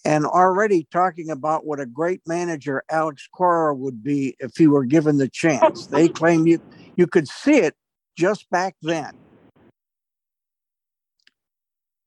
and 0.06 0.24
already 0.24 0.86
talking 0.92 1.30
about 1.30 1.66
what 1.66 1.80
a 1.80 1.84
great 1.84 2.20
manager 2.28 2.84
Alex 2.88 3.28
Cora 3.34 3.74
would 3.74 4.04
be 4.04 4.36
if 4.38 4.56
he 4.56 4.68
were 4.68 4.84
given 4.84 5.18
the 5.18 5.28
chance. 5.28 5.88
They 5.96 6.08
claim 6.08 6.46
you 6.46 6.60
you 6.96 7.06
could 7.06 7.26
see 7.26 7.58
it 7.58 7.74
just 8.16 8.48
back 8.50 8.76
then. 8.82 9.10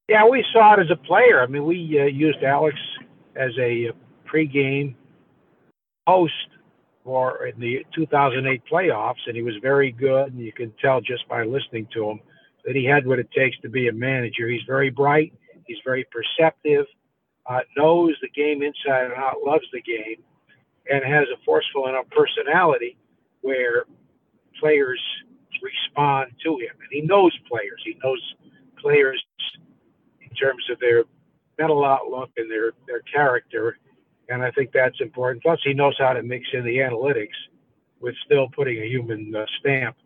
Yeah, 0.08 0.28
we 0.28 0.46
saw 0.54 0.76
it 0.76 0.80
as 0.80 0.92
a 0.92 0.96
player. 0.96 1.42
I 1.42 1.48
mean, 1.48 1.66
we 1.66 2.00
uh, 2.00 2.06
used 2.06 2.44
Alex 2.44 2.78
as 3.36 3.52
a 3.60 3.92
pregame 4.32 4.96
host 6.08 6.34
for 7.04 7.48
in 7.48 7.60
the 7.60 7.86
2008 7.96 8.62
playoffs, 8.72 9.26
and 9.28 9.36
he 9.36 9.42
was 9.42 9.56
very 9.62 9.92
good. 9.92 10.34
And 10.34 10.40
you 10.40 10.52
can 10.52 10.74
tell 10.82 11.02
just 11.02 11.28
by 11.28 11.44
listening 11.44 11.88
to 11.94 12.10
him 12.10 12.20
that 12.66 12.76
he 12.76 12.86
had 12.86 13.06
what 13.06 13.20
it 13.20 13.30
takes 13.32 13.58
to 13.60 13.70
be 13.70 13.88
a 13.88 13.94
manager. 13.94 14.48
He's 14.48 14.66
very 14.68 14.90
bright, 14.90 15.34
he's 15.66 15.80
very 15.84 16.06
perceptive, 16.12 16.86
uh, 17.50 17.62
knows 17.76 18.16
the 18.22 18.30
game 18.30 18.62
inside 18.62 19.06
and 19.06 19.14
out, 19.14 19.38
loves 19.46 19.66
the 19.74 19.82
game, 19.82 20.24
and 20.90 21.04
has 21.04 21.28
a 21.34 21.44
forceful 21.44 21.88
enough 21.88 22.06
personality 22.12 22.98
where 23.42 23.86
players 24.60 25.02
respond 25.62 26.32
to 26.44 26.58
him. 26.58 26.76
And 26.80 26.90
he 26.92 27.02
knows 27.02 27.38
players. 27.50 27.82
He 27.84 27.98
knows 28.04 28.22
players 28.80 29.22
in 30.22 30.30
terms 30.36 30.64
of 30.72 30.80
their 30.80 31.04
mental 31.58 31.84
outlook 31.84 32.30
and 32.38 32.50
their, 32.50 32.72
their 32.88 33.02
character. 33.02 33.78
And 34.30 34.44
I 34.44 34.52
think 34.52 34.72
that's 34.72 35.02
important. 35.02 35.44
Plus, 35.44 35.60
he 35.64 35.74
knows 35.74 35.96
how 35.98 36.14
to 36.14 36.24
mix 36.24 36.46
in 36.54 36.64
the 36.64 36.78
analytics 36.78 37.38
with 38.00 38.16
still 38.26 38.48
putting 38.50 38.78
a 38.82 38.86
human 38.86 39.36
uh, 39.36 39.46
stamp 39.60 39.98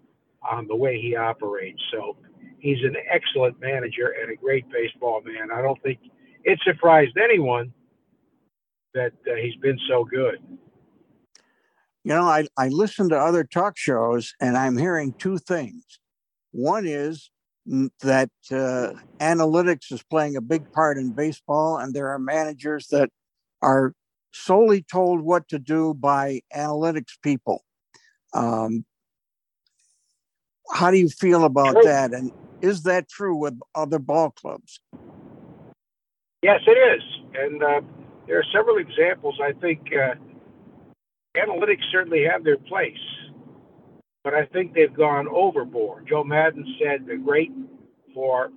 on 0.49 0.67
the 0.67 0.75
way 0.75 0.99
he 0.99 1.15
operates. 1.15 1.81
So 1.91 2.17
He's 2.63 2.81
an 2.85 2.95
excellent 3.11 3.59
manager 3.59 4.15
and 4.21 4.31
a 4.31 4.37
great 4.37 4.63
baseball 4.69 5.21
man. 5.25 5.51
I 5.51 5.61
don't 5.61 5.81
think 5.83 5.99
it 6.43 6.59
surprised 6.63 7.17
anyone 7.17 7.73
that 8.93 9.13
uh, 9.27 9.35
he's 9.35 9.55
been 9.55 9.79
so 9.87 10.03
good. 10.03 10.39
You 12.03 12.13
know, 12.13 12.23
I, 12.23 12.47
I 12.57 12.67
listen 12.67 13.09
to 13.09 13.17
other 13.17 13.43
talk 13.43 13.77
shows 13.77 14.33
and 14.39 14.57
I'm 14.57 14.77
hearing 14.77 15.15
two 15.17 15.37
things. 15.37 15.99
One 16.51 16.85
is 16.85 17.31
that 18.01 18.29
uh, 18.51 18.91
analytics 19.21 19.91
is 19.91 20.03
playing 20.03 20.35
a 20.35 20.41
big 20.41 20.69
part 20.71 20.97
in 20.97 21.13
baseball, 21.13 21.77
and 21.77 21.93
there 21.93 22.09
are 22.09 22.19
managers 22.19 22.87
that 22.87 23.09
are 23.61 23.93
solely 24.33 24.83
told 24.83 25.21
what 25.21 25.47
to 25.47 25.59
do 25.59 25.93
by 25.93 26.41
analytics 26.53 27.13
people. 27.21 27.63
Um, 28.33 28.85
how 30.71 30.91
do 30.91 30.97
you 30.97 31.07
feel 31.07 31.45
about 31.45 31.75
that? 31.83 32.13
And 32.13 32.31
is 32.61 32.83
that 32.83 33.07
true 33.07 33.35
with 33.35 33.57
other 33.75 33.99
ball 33.99 34.31
clubs? 34.31 34.81
Yes, 36.43 36.61
it 36.67 36.71
is. 36.71 37.03
And 37.35 37.63
uh, 37.63 37.81
there 38.27 38.39
are 38.39 38.45
several 38.53 38.77
examples. 38.79 39.39
I 39.43 39.53
think 39.61 39.81
uh, 39.93 40.15
analytics 41.37 41.83
certainly 41.91 42.25
have 42.31 42.43
their 42.45 42.57
place. 42.59 43.23
but 44.23 44.35
I 44.35 44.45
think 44.47 44.73
they've 44.73 44.93
gone 44.93 45.27
overboard. 45.29 46.07
Joe 46.09 46.23
Maddon 46.23 46.65
said 46.79 47.05
they're 47.07 47.17
great 47.17 47.51
for 48.13 48.51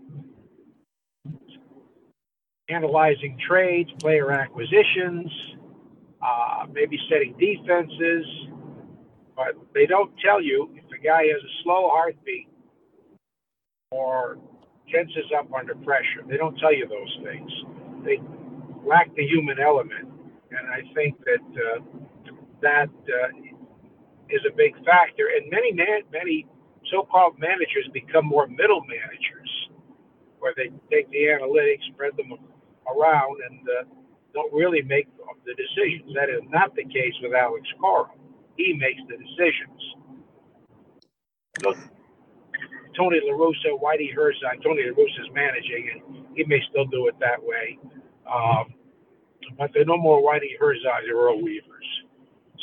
analyzing 2.68 3.38
trades, 3.48 3.90
player 4.00 4.32
acquisitions, 4.32 5.30
uh, 6.22 6.66
maybe 6.72 6.98
setting 7.10 7.34
defenses, 7.38 8.26
but 9.36 9.54
they 9.74 9.86
don't 9.86 10.12
tell 10.24 10.42
you 10.42 10.70
if 10.76 10.84
a 10.98 11.02
guy 11.02 11.24
has 11.24 11.42
a 11.42 11.54
slow 11.64 11.88
heartbeat 11.90 12.48
or 13.92 14.38
tenses 14.92 15.30
up 15.38 15.52
under 15.52 15.74
pressure. 15.76 16.22
They 16.28 16.36
don't 16.36 16.56
tell 16.58 16.74
you 16.74 16.86
those 16.88 17.18
things. 17.24 17.50
They 18.04 18.20
lack 18.84 19.14
the 19.16 19.26
human 19.26 19.58
element, 19.58 20.08
and 20.50 20.68
I 20.68 20.82
think 20.94 21.18
that 21.24 21.46
uh, 21.56 21.80
that 22.62 22.88
uh, 22.88 23.28
is 24.30 24.40
a 24.46 24.54
big 24.56 24.74
factor. 24.84 25.28
And 25.36 25.50
many 25.50 25.72
man, 25.72 26.02
many 26.12 26.46
so-called 26.90 27.38
managers 27.38 27.88
become 27.92 28.26
more 28.26 28.46
middle 28.46 28.82
managers, 28.82 29.50
where 30.38 30.54
they 30.56 30.70
take 30.90 31.10
the 31.10 31.26
analytics, 31.34 31.82
spread 31.92 32.16
them 32.16 32.32
around, 32.86 33.36
and 33.50 33.60
uh, 33.68 33.84
don't 34.34 34.52
really 34.52 34.82
make 34.82 35.08
the 35.44 35.54
decisions. 35.54 36.14
That 36.14 36.30
is 36.30 36.42
not 36.50 36.74
the 36.74 36.84
case 36.84 37.14
with 37.22 37.32
Alex 37.34 37.66
Cora. 37.80 38.10
He 38.56 38.74
makes 38.74 39.00
the 39.08 39.16
decisions. 39.16 39.80
Tony 42.96 43.20
La 43.24 43.36
Russa, 43.36 43.76
Whitey 43.76 44.14
Herzog, 44.14 44.62
Tony 44.62 44.82
La 44.88 45.04
is 45.04 45.30
managing, 45.34 45.90
and 45.92 46.26
he 46.34 46.44
may 46.44 46.60
still 46.70 46.86
do 46.86 47.08
it 47.08 47.14
that 47.20 47.42
way. 47.42 47.78
Um, 48.26 48.74
but 49.58 49.70
there 49.72 49.82
are 49.82 49.90
no 49.90 49.96
more 49.96 50.20
Whitey 50.20 50.58
Herzogs 50.60 51.08
or 51.12 51.28
Earl 51.28 51.42
Weavers. 51.42 51.90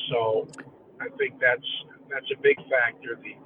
So 0.09 0.47
I 0.99 1.09
think 1.17 1.39
that's 1.39 1.67
that's 2.09 2.27
a 2.35 2.39
big 2.41 2.57
factor. 2.67 3.15
The 3.21 3.37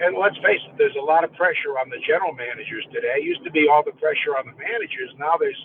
and 0.00 0.16
let's 0.16 0.36
face 0.40 0.60
it, 0.64 0.76
there's 0.80 0.96
a 0.96 1.04
lot 1.04 1.24
of 1.24 1.32
pressure 1.36 1.76
on 1.76 1.92
the 1.92 2.00
general 2.08 2.32
managers 2.32 2.88
today. 2.88 3.20
It 3.20 3.24
used 3.24 3.44
to 3.44 3.52
be 3.52 3.68
all 3.68 3.84
the 3.84 3.92
pressure 4.00 4.32
on 4.32 4.48
the 4.48 4.56
managers. 4.56 5.12
Now 5.20 5.36
there's 5.36 5.60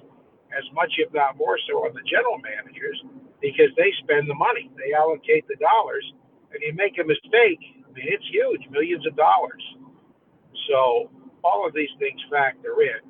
as 0.51 0.67
much, 0.75 0.91
if 0.99 1.11
not 1.15 1.39
more 1.39 1.57
so, 1.67 1.87
on 1.87 1.95
the 1.95 2.03
general 2.03 2.39
managers 2.43 2.99
because 3.41 3.71
they 3.75 3.91
spend 4.03 4.27
the 4.29 4.35
money. 4.35 4.71
They 4.75 4.91
allocate 4.93 5.47
the 5.47 5.55
dollars. 5.59 6.03
And 6.51 6.63
you 6.63 6.71
make 6.75 6.95
a 6.99 7.07
mistake, 7.07 7.59
mean, 7.95 8.07
it's 8.09 8.27
huge, 8.29 8.61
millions 8.71 9.05
of 9.07 9.15
dollars. 9.15 9.63
So 10.67 11.09
all 11.43 11.67
of 11.67 11.73
these 11.73 11.89
things 11.99 12.19
factor 12.29 12.81
in. 12.81 13.01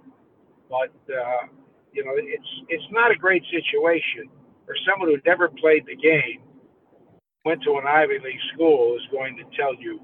But, 0.70 0.94
uh, 1.12 1.48
you 1.94 2.04
know, 2.04 2.14
it's, 2.16 2.52
it's 2.70 2.86
not 2.92 3.12
a 3.12 3.16
great 3.16 3.44
situation 3.52 4.30
for 4.66 4.76
someone 4.90 5.10
who 5.10 5.22
never 5.26 5.48
played 5.48 5.86
the 5.86 5.96
game, 5.96 6.42
went 7.46 7.62
to 7.64 7.78
an 7.78 7.86
Ivy 7.88 8.20
League 8.24 8.42
school, 8.54 8.98
is 8.98 9.08
going 9.12 9.38
to 9.38 9.44
tell 9.56 9.76
you 9.76 10.00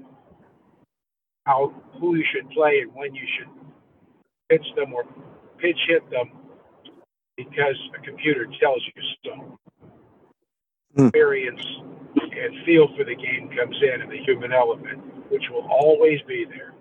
how 1.44 1.74
who 2.00 2.14
you 2.14 2.24
should 2.32 2.48
play 2.50 2.80
and 2.82 2.94
when 2.94 3.14
you 3.14 3.26
should 3.36 3.48
pitch 4.48 4.66
them 4.76 4.92
or 4.92 5.04
pitch 5.58 5.78
hit 5.88 6.08
them 6.10 6.30
because 7.36 7.76
a 7.98 8.04
computer 8.04 8.46
tells 8.60 8.82
you 8.94 9.02
so. 9.24 9.58
Mm. 10.96 11.08
Experience 11.08 11.64
and 12.32 12.64
feel 12.64 12.88
for 12.96 13.04
the 13.04 13.14
game 13.14 13.50
comes 13.56 13.76
in, 13.82 14.02
and 14.02 14.10
the 14.10 14.22
human 14.24 14.52
element, 14.52 15.02
which 15.30 15.44
will 15.50 15.66
always 15.70 16.20
be 16.26 16.44
there. 16.44 16.74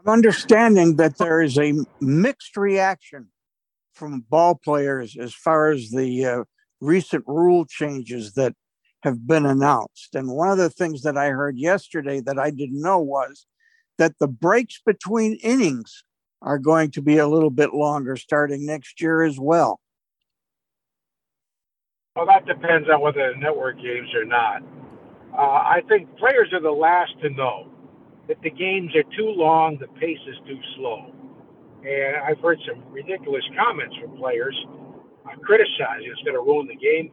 I'm 0.00 0.12
understanding 0.12 0.96
that 0.96 1.18
there 1.18 1.40
is 1.40 1.58
a 1.58 1.74
mixed 2.00 2.56
reaction 2.56 3.28
from 3.94 4.24
ball 4.28 4.54
players 4.54 5.16
as 5.16 5.34
far 5.34 5.70
as 5.70 5.90
the 5.90 6.24
uh, 6.26 6.44
recent 6.80 7.24
rule 7.26 7.64
changes 7.64 8.34
that 8.34 8.54
have 9.02 9.26
been 9.26 9.46
announced. 9.46 10.14
And 10.14 10.30
one 10.30 10.48
of 10.48 10.58
the 10.58 10.70
things 10.70 11.02
that 11.02 11.16
I 11.16 11.28
heard 11.28 11.56
yesterday 11.56 12.20
that 12.20 12.38
I 12.38 12.50
didn't 12.50 12.80
know 12.80 12.98
was 12.98 13.46
that 13.98 14.18
the 14.18 14.28
breaks 14.28 14.80
between 14.84 15.38
innings 15.42 16.04
are 16.42 16.58
going 16.58 16.90
to 16.92 17.02
be 17.02 17.18
a 17.18 17.28
little 17.28 17.50
bit 17.50 17.72
longer 17.72 18.16
starting 18.16 18.66
next 18.66 19.00
year 19.00 19.22
as 19.22 19.38
well. 19.38 19.80
Well, 22.16 22.30
that 22.30 22.46
depends 22.46 22.86
on 22.88 23.00
whether 23.00 23.34
the 23.34 23.40
network 23.42 23.82
games 23.82 24.06
or 24.14 24.24
not. 24.24 24.62
Uh, 25.34 25.66
I 25.66 25.82
think 25.88 26.06
players 26.16 26.46
are 26.54 26.62
the 26.62 26.70
last 26.70 27.10
to 27.22 27.30
know 27.30 27.66
that 28.28 28.38
the 28.46 28.54
games 28.54 28.94
are 28.94 29.02
too 29.18 29.34
long, 29.34 29.78
the 29.82 29.90
pace 29.98 30.22
is 30.30 30.38
too 30.46 30.60
slow. 30.76 31.10
And 31.82 32.22
I've 32.22 32.38
heard 32.38 32.60
some 32.70 32.86
ridiculous 32.92 33.42
comments 33.58 33.96
from 33.98 34.16
players 34.16 34.54
uh, 35.26 35.34
criticizing 35.42 36.06
it's 36.06 36.22
going 36.22 36.38
to 36.38 36.46
ruin 36.46 36.70
the 36.70 36.78
game. 36.78 37.10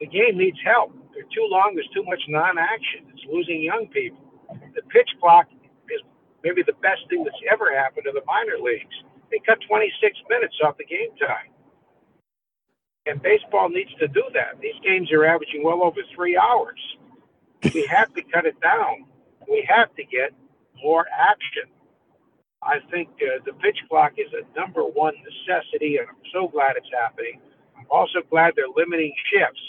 The 0.00 0.08
game 0.08 0.40
needs 0.40 0.56
help. 0.64 0.96
They're 1.12 1.28
too 1.28 1.44
long. 1.52 1.76
There's 1.76 1.92
too 1.92 2.04
much 2.08 2.24
non-action. 2.28 3.12
It's 3.12 3.26
losing 3.28 3.60
young 3.60 3.84
people. 3.92 4.24
The 4.48 4.80
pitch 4.88 5.12
clock 5.20 5.44
is 5.92 6.00
maybe 6.42 6.64
the 6.64 6.78
best 6.80 7.04
thing 7.12 7.20
that's 7.20 7.36
ever 7.52 7.68
happened 7.68 8.08
to 8.08 8.16
the 8.16 8.24
minor 8.24 8.56
leagues. 8.64 8.96
They 9.30 9.44
cut 9.44 9.60
26 9.68 9.92
minutes 10.32 10.56
off 10.64 10.78
the 10.80 10.88
game 10.88 11.12
time. 11.20 11.52
And 13.06 13.22
baseball 13.22 13.68
needs 13.68 13.94
to 14.00 14.08
do 14.08 14.24
that. 14.34 14.60
These 14.60 14.74
games 14.84 15.12
are 15.12 15.24
averaging 15.24 15.62
well 15.62 15.82
over 15.84 16.00
three 16.14 16.36
hours. 16.36 16.80
We 17.72 17.86
have 17.90 18.12
to 18.14 18.22
cut 18.22 18.46
it 18.46 18.60
down. 18.60 19.06
We 19.48 19.64
have 19.68 19.94
to 19.94 20.04
get 20.04 20.32
more 20.82 21.06
action. 21.16 21.70
I 22.62 22.78
think 22.90 23.08
uh, 23.22 23.38
the 23.44 23.52
pitch 23.52 23.78
clock 23.88 24.14
is 24.18 24.32
a 24.32 24.58
number 24.58 24.82
one 24.82 25.14
necessity, 25.22 25.98
and 25.98 26.08
I'm 26.08 26.16
so 26.32 26.48
glad 26.48 26.74
it's 26.76 26.90
happening. 26.92 27.40
I'm 27.78 27.86
also 27.90 28.20
glad 28.28 28.54
they're 28.56 28.64
limiting 28.74 29.12
shifts. 29.32 29.62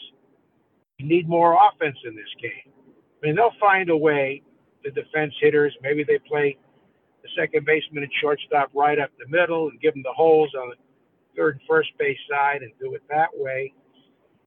We 1.00 1.06
need 1.06 1.30
more 1.30 1.54
offense 1.54 1.98
in 2.06 2.16
this 2.16 2.34
game. 2.42 2.74
I 3.22 3.28
mean, 3.28 3.36
they'll 3.36 3.54
find 3.60 3.90
a 3.90 3.98
way. 3.98 4.42
The 4.84 4.92
defense 4.92 5.34
hitters, 5.42 5.76
maybe 5.82 6.04
they 6.04 6.18
play 6.28 6.58
the 7.22 7.30
second 7.38 7.66
baseman 7.66 8.04
and 8.04 8.12
shortstop 8.22 8.70
right 8.74 8.98
up 8.98 9.10
the 9.20 9.28
middle 9.28 9.70
and 9.70 9.80
give 9.82 9.94
them 9.94 10.04
the 10.04 10.14
holes 10.14 10.54
on 10.56 10.70
the 10.70 10.76
third 11.38 11.56
and 11.60 11.62
first 11.68 11.90
base 11.98 12.18
side 12.30 12.64
and 12.64 12.72
do 12.80 12.94
it 12.96 13.04
that 13.10 13.30
way. 13.34 13.74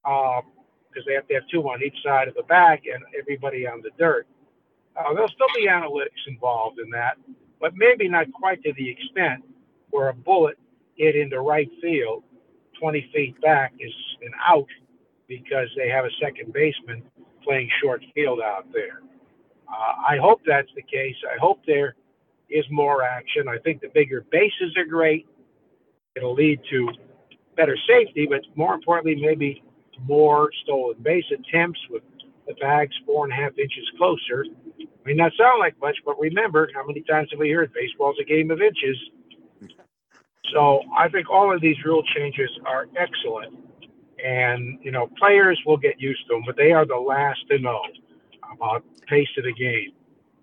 Because 0.02 0.42
um, 0.44 1.02
they 1.06 1.14
have 1.14 1.28
to 1.28 1.34
have 1.34 1.44
two 1.50 1.62
on 1.62 1.82
each 1.82 1.96
side 2.04 2.28
of 2.28 2.34
the 2.34 2.42
bag 2.44 2.80
and 2.92 3.02
everybody 3.18 3.66
on 3.66 3.80
the 3.82 3.90
dirt. 3.98 4.26
Uh, 4.96 5.14
there'll 5.14 5.28
still 5.28 5.46
be 5.54 5.66
analytics 5.68 6.26
involved 6.26 6.78
in 6.78 6.90
that, 6.90 7.16
but 7.60 7.72
maybe 7.76 8.08
not 8.08 8.26
quite 8.32 8.62
to 8.64 8.72
the 8.74 8.90
extent 8.90 9.44
where 9.90 10.08
a 10.08 10.14
bullet 10.14 10.58
hit 10.96 11.16
into 11.16 11.40
right 11.40 11.70
field 11.80 12.24
20 12.80 13.10
feet 13.14 13.40
back 13.40 13.72
is 13.78 13.92
an 14.22 14.32
out 14.46 14.66
because 15.28 15.68
they 15.76 15.88
have 15.88 16.04
a 16.04 16.10
second 16.20 16.52
baseman 16.52 17.02
playing 17.44 17.68
short 17.82 18.02
field 18.14 18.40
out 18.40 18.66
there. 18.72 19.00
Uh, 19.68 19.92
I 20.08 20.16
hope 20.16 20.40
that's 20.46 20.70
the 20.74 20.82
case. 20.82 21.14
I 21.32 21.38
hope 21.38 21.60
there 21.66 21.94
is 22.48 22.64
more 22.70 23.02
action. 23.02 23.48
I 23.48 23.58
think 23.58 23.80
the 23.80 23.90
bigger 23.94 24.24
bases 24.30 24.76
are 24.76 24.84
great. 24.84 25.28
It'll 26.16 26.34
lead 26.34 26.60
to 26.70 26.88
better 27.56 27.76
safety, 27.88 28.26
but 28.28 28.40
more 28.56 28.74
importantly, 28.74 29.20
maybe 29.20 29.62
more 30.06 30.50
stolen 30.64 30.96
base 31.02 31.24
attempts 31.30 31.78
with 31.88 32.02
the 32.48 32.54
bags 32.54 32.94
four 33.06 33.24
and 33.24 33.32
a 33.32 33.36
half 33.36 33.56
inches 33.58 33.88
closer. 33.96 34.44
May 35.04 35.14
not 35.14 35.32
sound 35.38 35.60
like 35.60 35.78
much, 35.80 35.96
but 36.04 36.18
remember 36.18 36.68
how 36.74 36.84
many 36.84 37.02
times 37.02 37.28
have 37.30 37.38
we 37.38 37.50
heard 37.50 37.72
baseball's 37.72 38.16
a 38.20 38.24
game 38.24 38.50
of 38.50 38.60
inches? 38.60 38.96
So 40.52 40.82
I 40.98 41.08
think 41.08 41.30
all 41.30 41.54
of 41.54 41.60
these 41.60 41.76
rule 41.84 42.02
changes 42.16 42.50
are 42.66 42.88
excellent. 42.98 43.56
And, 44.22 44.78
you 44.82 44.90
know, 44.90 45.08
players 45.18 45.60
will 45.64 45.76
get 45.76 46.00
used 46.00 46.26
to 46.26 46.34
them, 46.34 46.42
but 46.44 46.56
they 46.56 46.72
are 46.72 46.84
the 46.84 46.96
last 46.96 47.38
to 47.50 47.58
know 47.58 47.80
about 48.52 48.84
pace 49.06 49.28
of 49.38 49.44
the 49.44 49.52
game. 49.52 49.92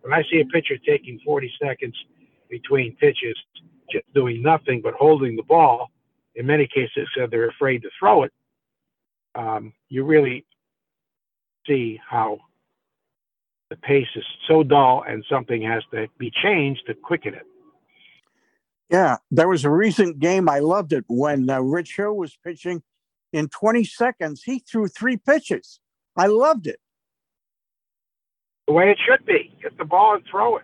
When 0.02 0.14
I 0.14 0.24
see 0.32 0.40
a 0.40 0.46
pitcher 0.46 0.78
taking 0.78 1.20
40 1.26 1.52
seconds 1.62 1.96
between 2.50 2.96
pitches, 2.96 3.36
doing 4.14 4.42
nothing 4.42 4.82
but 4.82 4.94
holding 4.94 5.36
the 5.36 5.44
ball, 5.44 5.90
in 6.36 6.46
many 6.46 6.68
cases 6.68 7.08
said 7.16 7.32
they're 7.32 7.50
afraid 7.50 7.82
to 7.82 7.90
throw 8.00 8.24
it, 8.24 8.34
um, 9.36 9.74
you 9.90 10.04
really 10.04 10.46
see 11.66 12.00
how 12.08 12.40
the 13.70 13.76
pace 13.78 14.08
is 14.16 14.24
so 14.48 14.64
dull 14.64 15.04
and 15.08 15.24
something 15.30 15.62
has 15.62 15.84
to 15.92 16.08
be 16.18 16.32
changed 16.44 16.82
to 16.88 16.94
quicken 16.94 17.34
it. 17.34 17.46
Yeah, 18.90 19.18
there 19.32 19.50
was 19.50 19.66
a 19.66 19.70
recent 19.70 20.20
game. 20.20 20.48
I 20.48 20.60
loved 20.60 20.94
it 20.94 21.04
when 21.08 21.50
uh, 21.50 21.60
Rich 21.60 21.98
Hill 21.98 22.16
was 22.16 22.38
pitching. 22.44 22.84
In 23.34 23.50
20 23.50 23.84
seconds, 23.84 24.44
he 24.44 24.60
threw 24.60 24.88
three 24.88 25.18
pitches. 25.18 25.80
I 26.16 26.28
loved 26.28 26.68
it. 26.68 26.80
The 28.68 28.74
way 28.74 28.90
it 28.90 28.98
should 29.06 29.26
be 29.26 29.54
get 29.62 29.78
the 29.78 29.86
ball 29.86 30.16
and 30.16 30.24
throw 30.30 30.58
it. 30.58 30.64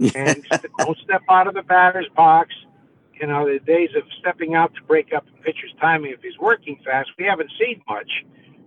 And 0.00 0.44
don't 0.78 0.98
step 0.98 1.22
out 1.28 1.46
of 1.46 1.54
the 1.54 1.62
batter's 1.62 2.08
box. 2.16 2.54
You 3.20 3.26
know, 3.28 3.46
the 3.46 3.60
days 3.60 3.90
of 3.96 4.02
stepping 4.18 4.54
out 4.54 4.74
to 4.74 4.82
break 4.82 5.12
up 5.12 5.24
the 5.26 5.42
pitcher's 5.42 5.72
timing 5.80 6.12
if 6.12 6.22
he's 6.22 6.38
working 6.38 6.80
fast, 6.84 7.10
we 7.18 7.24
haven't 7.24 7.50
seen 7.58 7.82
much 7.88 8.10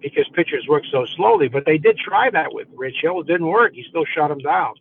because 0.01 0.25
pitchers 0.33 0.65
work 0.67 0.83
so 0.91 1.05
slowly. 1.15 1.47
But 1.47 1.65
they 1.65 1.77
did 1.77 1.97
try 1.97 2.29
that 2.29 2.53
with 2.53 2.67
Rich 2.73 2.97
Hill. 3.01 3.21
It 3.21 3.27
didn't 3.27 3.47
work. 3.47 3.73
He 3.73 3.83
still 3.89 4.05
shut 4.05 4.31
him 4.31 4.39
down. 4.39 4.75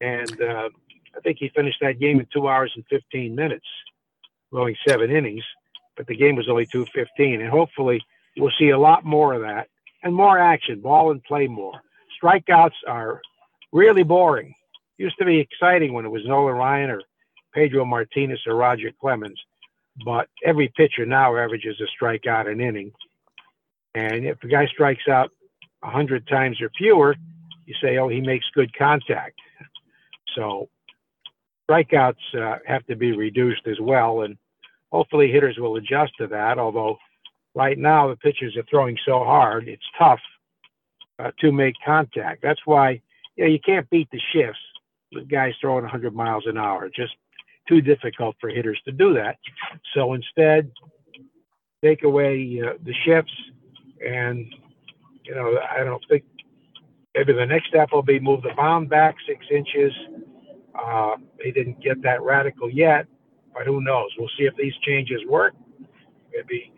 And 0.00 0.40
uh, 0.40 0.68
I 1.16 1.20
think 1.22 1.38
he 1.38 1.50
finished 1.54 1.78
that 1.80 2.00
game 2.00 2.18
in 2.18 2.26
two 2.32 2.48
hours 2.48 2.72
and 2.74 2.84
15 2.90 3.34
minutes, 3.34 3.66
going 4.52 4.74
seven 4.86 5.10
innings. 5.10 5.44
But 5.96 6.06
the 6.06 6.16
game 6.16 6.34
was 6.34 6.48
only 6.48 6.66
215. 6.66 7.40
And 7.40 7.50
hopefully 7.50 8.00
we'll 8.36 8.50
see 8.58 8.70
a 8.70 8.78
lot 8.78 9.04
more 9.04 9.34
of 9.34 9.42
that 9.42 9.68
and 10.02 10.14
more 10.14 10.38
action, 10.38 10.80
ball 10.80 11.12
and 11.12 11.22
play 11.22 11.46
more. 11.46 11.80
strikeouts 12.22 12.72
are 12.88 13.20
really 13.72 14.02
boring. 14.02 14.54
Used 15.02 15.18
to 15.18 15.24
be 15.24 15.40
exciting 15.40 15.92
when 15.92 16.04
it 16.04 16.10
was 16.10 16.22
Nolan 16.24 16.54
Ryan 16.54 16.90
or 16.90 17.02
Pedro 17.52 17.84
Martinez 17.84 18.38
or 18.46 18.54
Roger 18.54 18.92
Clemens, 19.00 19.40
but 20.04 20.28
every 20.44 20.72
pitcher 20.76 21.04
now 21.04 21.36
averages 21.36 21.76
a 21.80 22.04
strikeout 22.04 22.48
an 22.48 22.60
inning. 22.60 22.92
And 23.96 24.24
if 24.24 24.40
a 24.44 24.46
guy 24.46 24.66
strikes 24.66 25.08
out 25.08 25.32
100 25.80 26.28
times 26.28 26.62
or 26.62 26.70
fewer, 26.78 27.16
you 27.66 27.74
say, 27.82 27.98
oh, 27.98 28.06
he 28.06 28.20
makes 28.20 28.46
good 28.54 28.72
contact. 28.78 29.40
So 30.36 30.68
strikeouts 31.68 32.36
uh, 32.38 32.58
have 32.64 32.86
to 32.86 32.94
be 32.94 33.10
reduced 33.10 33.66
as 33.66 33.80
well. 33.80 34.22
And 34.22 34.38
hopefully 34.92 35.32
hitters 35.32 35.58
will 35.58 35.74
adjust 35.74 36.12
to 36.18 36.28
that. 36.28 36.60
Although 36.60 36.96
right 37.56 37.76
now 37.76 38.06
the 38.06 38.16
pitchers 38.16 38.56
are 38.56 38.64
throwing 38.70 38.96
so 39.04 39.24
hard, 39.24 39.66
it's 39.66 39.82
tough 39.98 40.20
uh, 41.18 41.32
to 41.40 41.50
make 41.50 41.74
contact. 41.84 42.40
That's 42.40 42.64
why 42.64 43.02
you, 43.34 43.44
know, 43.44 43.50
you 43.50 43.58
can't 43.58 43.90
beat 43.90 44.08
the 44.12 44.20
shifts 44.32 44.60
guys 45.30 45.54
throwing 45.60 45.82
100 45.82 46.14
miles 46.14 46.44
an 46.46 46.58
hour. 46.58 46.88
Just 46.88 47.14
too 47.68 47.80
difficult 47.80 48.36
for 48.40 48.48
hitters 48.48 48.80
to 48.84 48.92
do 48.92 49.14
that. 49.14 49.38
So 49.94 50.14
instead, 50.14 50.70
take 51.82 52.02
away 52.04 52.60
uh, 52.64 52.74
the 52.84 52.94
shifts, 53.04 53.32
and 54.04 54.46
you 55.24 55.34
know 55.34 55.58
I 55.70 55.84
don't 55.84 56.02
think 56.08 56.24
maybe 57.14 57.32
the 57.32 57.46
next 57.46 57.68
step 57.68 57.90
will 57.92 58.02
be 58.02 58.18
move 58.18 58.42
the 58.42 58.54
mound 58.54 58.88
back 58.88 59.16
six 59.26 59.44
inches. 59.50 59.92
Uh, 60.74 61.16
they 61.42 61.50
didn't 61.50 61.82
get 61.82 62.02
that 62.02 62.22
radical 62.22 62.70
yet, 62.70 63.06
but 63.54 63.66
who 63.66 63.80
knows? 63.82 64.10
We'll 64.18 64.30
see 64.38 64.44
if 64.44 64.56
these 64.56 64.74
changes 64.82 65.20
work. 65.28 65.54
Maybe 66.32 66.72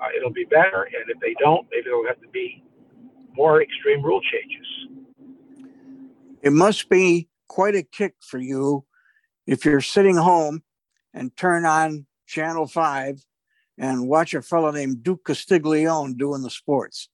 uh, 0.00 0.08
it'll 0.16 0.32
be 0.32 0.44
better, 0.44 0.82
and 0.82 1.08
if 1.08 1.20
they 1.20 1.34
don't, 1.38 1.66
maybe 1.70 1.84
there'll 1.84 2.06
have 2.06 2.20
to 2.20 2.28
be 2.28 2.62
more 3.36 3.62
extreme 3.62 4.02
rule 4.02 4.20
changes. 4.20 4.66
It 6.42 6.52
must 6.52 6.88
be 6.88 7.29
quite 7.50 7.74
a 7.74 7.82
kick 7.82 8.14
for 8.20 8.38
you 8.38 8.84
if 9.44 9.64
you're 9.64 9.80
sitting 9.80 10.16
home 10.16 10.62
and 11.12 11.36
turn 11.36 11.66
on 11.66 12.06
Channel 12.28 12.68
5 12.68 13.24
and 13.76 14.08
watch 14.08 14.34
a 14.34 14.40
fellow 14.40 14.70
named 14.70 15.02
Duke 15.02 15.24
Castiglione 15.24 16.14
doing 16.14 16.42
the 16.42 16.50
sports. 16.50 17.08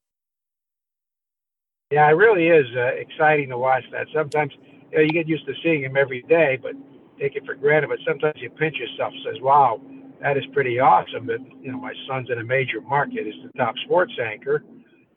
Yeah, 1.90 2.06
it 2.10 2.12
really 2.12 2.48
is 2.48 2.66
uh, 2.76 2.88
exciting 2.98 3.48
to 3.48 3.56
watch 3.56 3.84
that. 3.92 4.08
Sometimes 4.12 4.52
you, 4.92 4.98
know, 4.98 5.04
you 5.04 5.10
get 5.10 5.26
used 5.26 5.46
to 5.46 5.54
seeing 5.62 5.82
him 5.82 5.96
every 5.96 6.20
day, 6.28 6.58
but 6.60 6.72
take 7.18 7.34
it 7.34 7.46
for 7.46 7.54
granted. 7.54 7.88
But 7.88 8.00
sometimes 8.06 8.34
you 8.36 8.50
pinch 8.50 8.76
yourself, 8.76 9.14
and 9.14 9.22
says, 9.24 9.40
"Wow, 9.40 9.80
that 10.20 10.36
is 10.36 10.42
pretty 10.52 10.80
awesome." 10.80 11.26
But 11.26 11.40
you 11.62 11.70
know, 11.70 11.78
my 11.78 11.94
son's 12.08 12.28
in 12.28 12.38
a 12.40 12.44
major 12.44 12.80
market; 12.80 13.28
is 13.28 13.34
the 13.44 13.56
top 13.56 13.76
sports 13.84 14.12
anchor. 14.20 14.64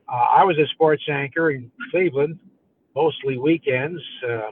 Uh, 0.08 0.28
I 0.38 0.44
was 0.44 0.58
a 0.60 0.68
sports 0.74 1.04
anchor 1.10 1.50
in 1.50 1.72
Cleveland, 1.90 2.38
mostly 2.96 3.40
weekends, 3.40 4.02
uh, 4.30 4.52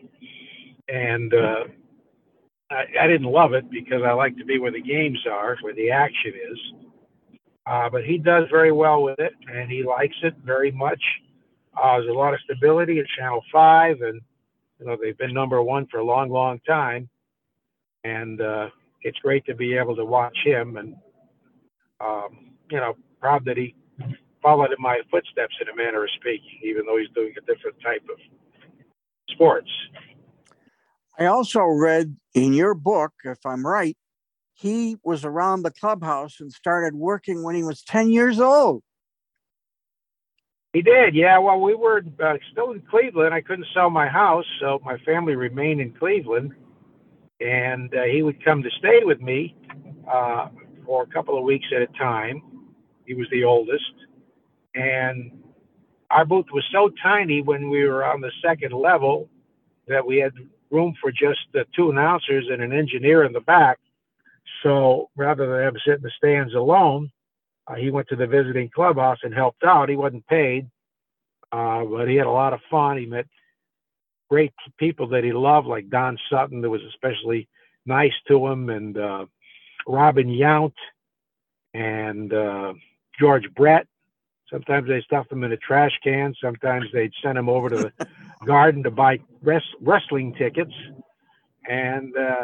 and 0.88 1.34
uh, 1.34 1.64
I, 2.70 2.86
I 3.02 3.08
didn't 3.08 3.32
love 3.32 3.54
it 3.54 3.70
because 3.70 4.02
I 4.06 4.12
like 4.14 4.38
to 4.38 4.46
be 4.46 4.60
where 4.60 4.72
the 4.72 4.82
games 4.82 5.20
are, 5.30 5.58
where 5.62 5.74
the 5.74 5.92
action 5.92 6.34
is. 6.52 6.60
Uh, 7.66 7.90
but 7.90 8.06
he 8.06 8.18
does 8.18 8.46
very 8.50 8.72
well 8.72 9.04
with 9.04 9.20
it, 9.20 9.34
and 9.52 9.70
he 9.70 9.84
likes 9.84 10.16
it 10.24 10.34
very 10.46 10.72
much. 10.72 11.02
Uh, 11.76 11.98
there's 11.98 12.10
a 12.10 12.14
lot 12.14 12.34
of 12.34 12.40
stability 12.42 13.00
at 13.00 13.06
Channel 13.18 13.44
Five, 13.52 14.02
and 14.02 14.22
you 14.80 14.86
know 14.86 14.98
they've 15.02 15.18
been 15.18 15.34
number 15.34 15.62
one 15.62 15.86
for 15.88 16.00
a 16.00 16.04
long, 16.04 16.30
long 16.30 16.60
time, 16.66 17.10
and 18.04 18.40
uh, 18.42 18.70
it's 19.02 19.20
great 19.20 19.46
to 19.46 19.56
be 19.56 19.76
able 19.76 19.96
to 19.98 20.06
watch 20.06 20.38
him. 20.46 20.78
And 20.78 20.96
um, 22.00 22.56
you 22.72 22.78
know, 22.78 22.96
proud 23.20 23.44
that 23.46 23.58
he 23.58 23.76
followed 24.42 24.72
in 24.72 24.78
my 24.80 25.02
footsteps 25.12 25.56
in 25.62 25.68
a 25.68 25.76
manner 25.76 26.04
of 26.04 26.10
speaking, 26.16 26.60
even 26.64 26.86
though 26.86 26.98
he's 26.98 27.10
doing 27.14 27.34
a 27.38 27.42
different 27.42 27.76
type 27.84 28.04
of 28.10 28.18
sports. 29.30 29.70
I 31.18 31.26
also 31.26 31.62
read 31.62 32.16
in 32.34 32.54
your 32.54 32.74
book, 32.74 33.12
if 33.24 33.40
I'm 33.46 33.66
right, 33.66 33.98
he 34.54 34.98
was 35.04 35.26
around 35.26 35.64
the 35.64 35.72
clubhouse 35.72 36.40
and 36.40 36.52
started 36.52 36.96
working 36.96 37.44
when 37.44 37.56
he 37.56 37.64
was 37.64 37.82
10 37.84 38.10
years 38.10 38.40
old. 38.40 38.84
He 40.74 40.82
did, 40.82 41.16
yeah. 41.16 41.40
Well, 41.40 41.60
we 41.60 41.74
were 41.74 42.04
uh, 42.24 42.34
still 42.52 42.72
in 42.72 42.82
Cleveland. 42.90 43.34
I 43.34 43.42
couldn't 43.42 43.68
sell 43.74 43.90
my 43.90 44.08
house, 44.08 44.46
so 44.60 44.80
my 44.84 44.98
family 45.00 45.36
remained 45.36 45.82
in 45.82 45.92
Cleveland. 45.94 46.54
And 47.40 47.94
uh, 47.96 48.04
he 48.04 48.22
would 48.22 48.44
come 48.44 48.62
to 48.64 48.70
stay 48.78 49.00
with 49.04 49.22
me 49.22 49.56
uh, 50.12 50.50
for 50.86 51.04
a 51.04 51.08
couple 51.08 51.38
of 51.38 51.44
weeks 51.44 51.66
at 51.76 51.82
a 51.82 51.88
time. 51.98 52.42
He 53.06 53.14
was 53.14 53.28
the 53.32 53.44
oldest. 53.44 53.94
And 54.76 55.32
our 56.12 56.26
booth 56.26 56.48
was 56.52 56.64
so 56.72 56.92
tiny 57.02 57.42
when 57.42 57.70
we 57.70 57.88
were 57.88 58.06
on 58.06 58.22
the 58.22 58.32
second 58.44 58.74
level 58.74 59.30
that 59.88 60.06
we 60.06 60.18
had 60.18 60.34
room 60.72 60.96
for 61.02 61.12
just 61.12 61.40
the 61.54 61.66
two 61.76 61.90
announcers 61.90 62.48
and 62.52 62.62
an 62.62 62.74
engineer 62.74 63.24
in 63.24 63.34
the 63.34 63.42
back. 63.42 63.80
So 64.64 65.10
rather 65.16 65.48
than 65.48 65.74
to 65.74 65.80
sit 65.86 65.98
in 65.98 66.02
the 66.02 66.12
stands 66.18 66.54
alone, 66.54 67.12
uh, 67.68 67.76
he 67.76 67.92
went 67.92 68.08
to 68.10 68.16
the 68.16 68.28
visiting 68.28 68.70
clubhouse 68.74 69.20
and 69.24 69.34
helped 69.34 69.64
out. 69.64 69.90
He 69.90 69.96
wasn't 69.96 70.26
paid, 70.28 70.70
uh, 71.52 71.84
but 71.84 72.08
he 72.08 72.16
had 72.16 72.28
a 72.28 72.32
lot 72.32 72.54
of 72.54 72.60
fun. 72.70 72.98
He 72.98 73.06
met 73.06 73.28
great 74.30 74.54
people 74.78 75.08
that 75.10 75.24
he 75.24 75.34
loved, 75.34 75.68
like 75.68 75.90
Don 75.90 76.18
Sutton, 76.30 76.62
that 76.62 76.70
was 76.70 76.82
especially 76.90 77.48
nice 77.86 78.14
to 78.28 78.46
him, 78.48 78.70
and 78.70 78.98
uh, 78.98 79.26
Robin 79.88 80.28
Yount 80.28 80.74
and 81.74 82.34
uh, 82.34 82.74
George 83.20 83.46
Brett. 83.56 83.88
Sometimes 84.52 84.88
they 84.88 85.02
stuffed 85.02 85.32
him 85.32 85.44
in 85.44 85.52
a 85.52 85.58
trash 85.58 85.98
can. 86.04 86.34
Sometimes 86.42 86.86
they'd 86.94 87.12
send 87.22 87.38
him 87.38 87.50
over 87.50 87.70
to 87.70 87.76
the 87.78 87.94
garden 88.46 88.84
to 88.84 88.92
buy 88.92 89.20
res- 89.42 89.62
wrestling 89.82 90.34
tickets. 90.38 90.74
And 91.70 92.16
uh, 92.16 92.44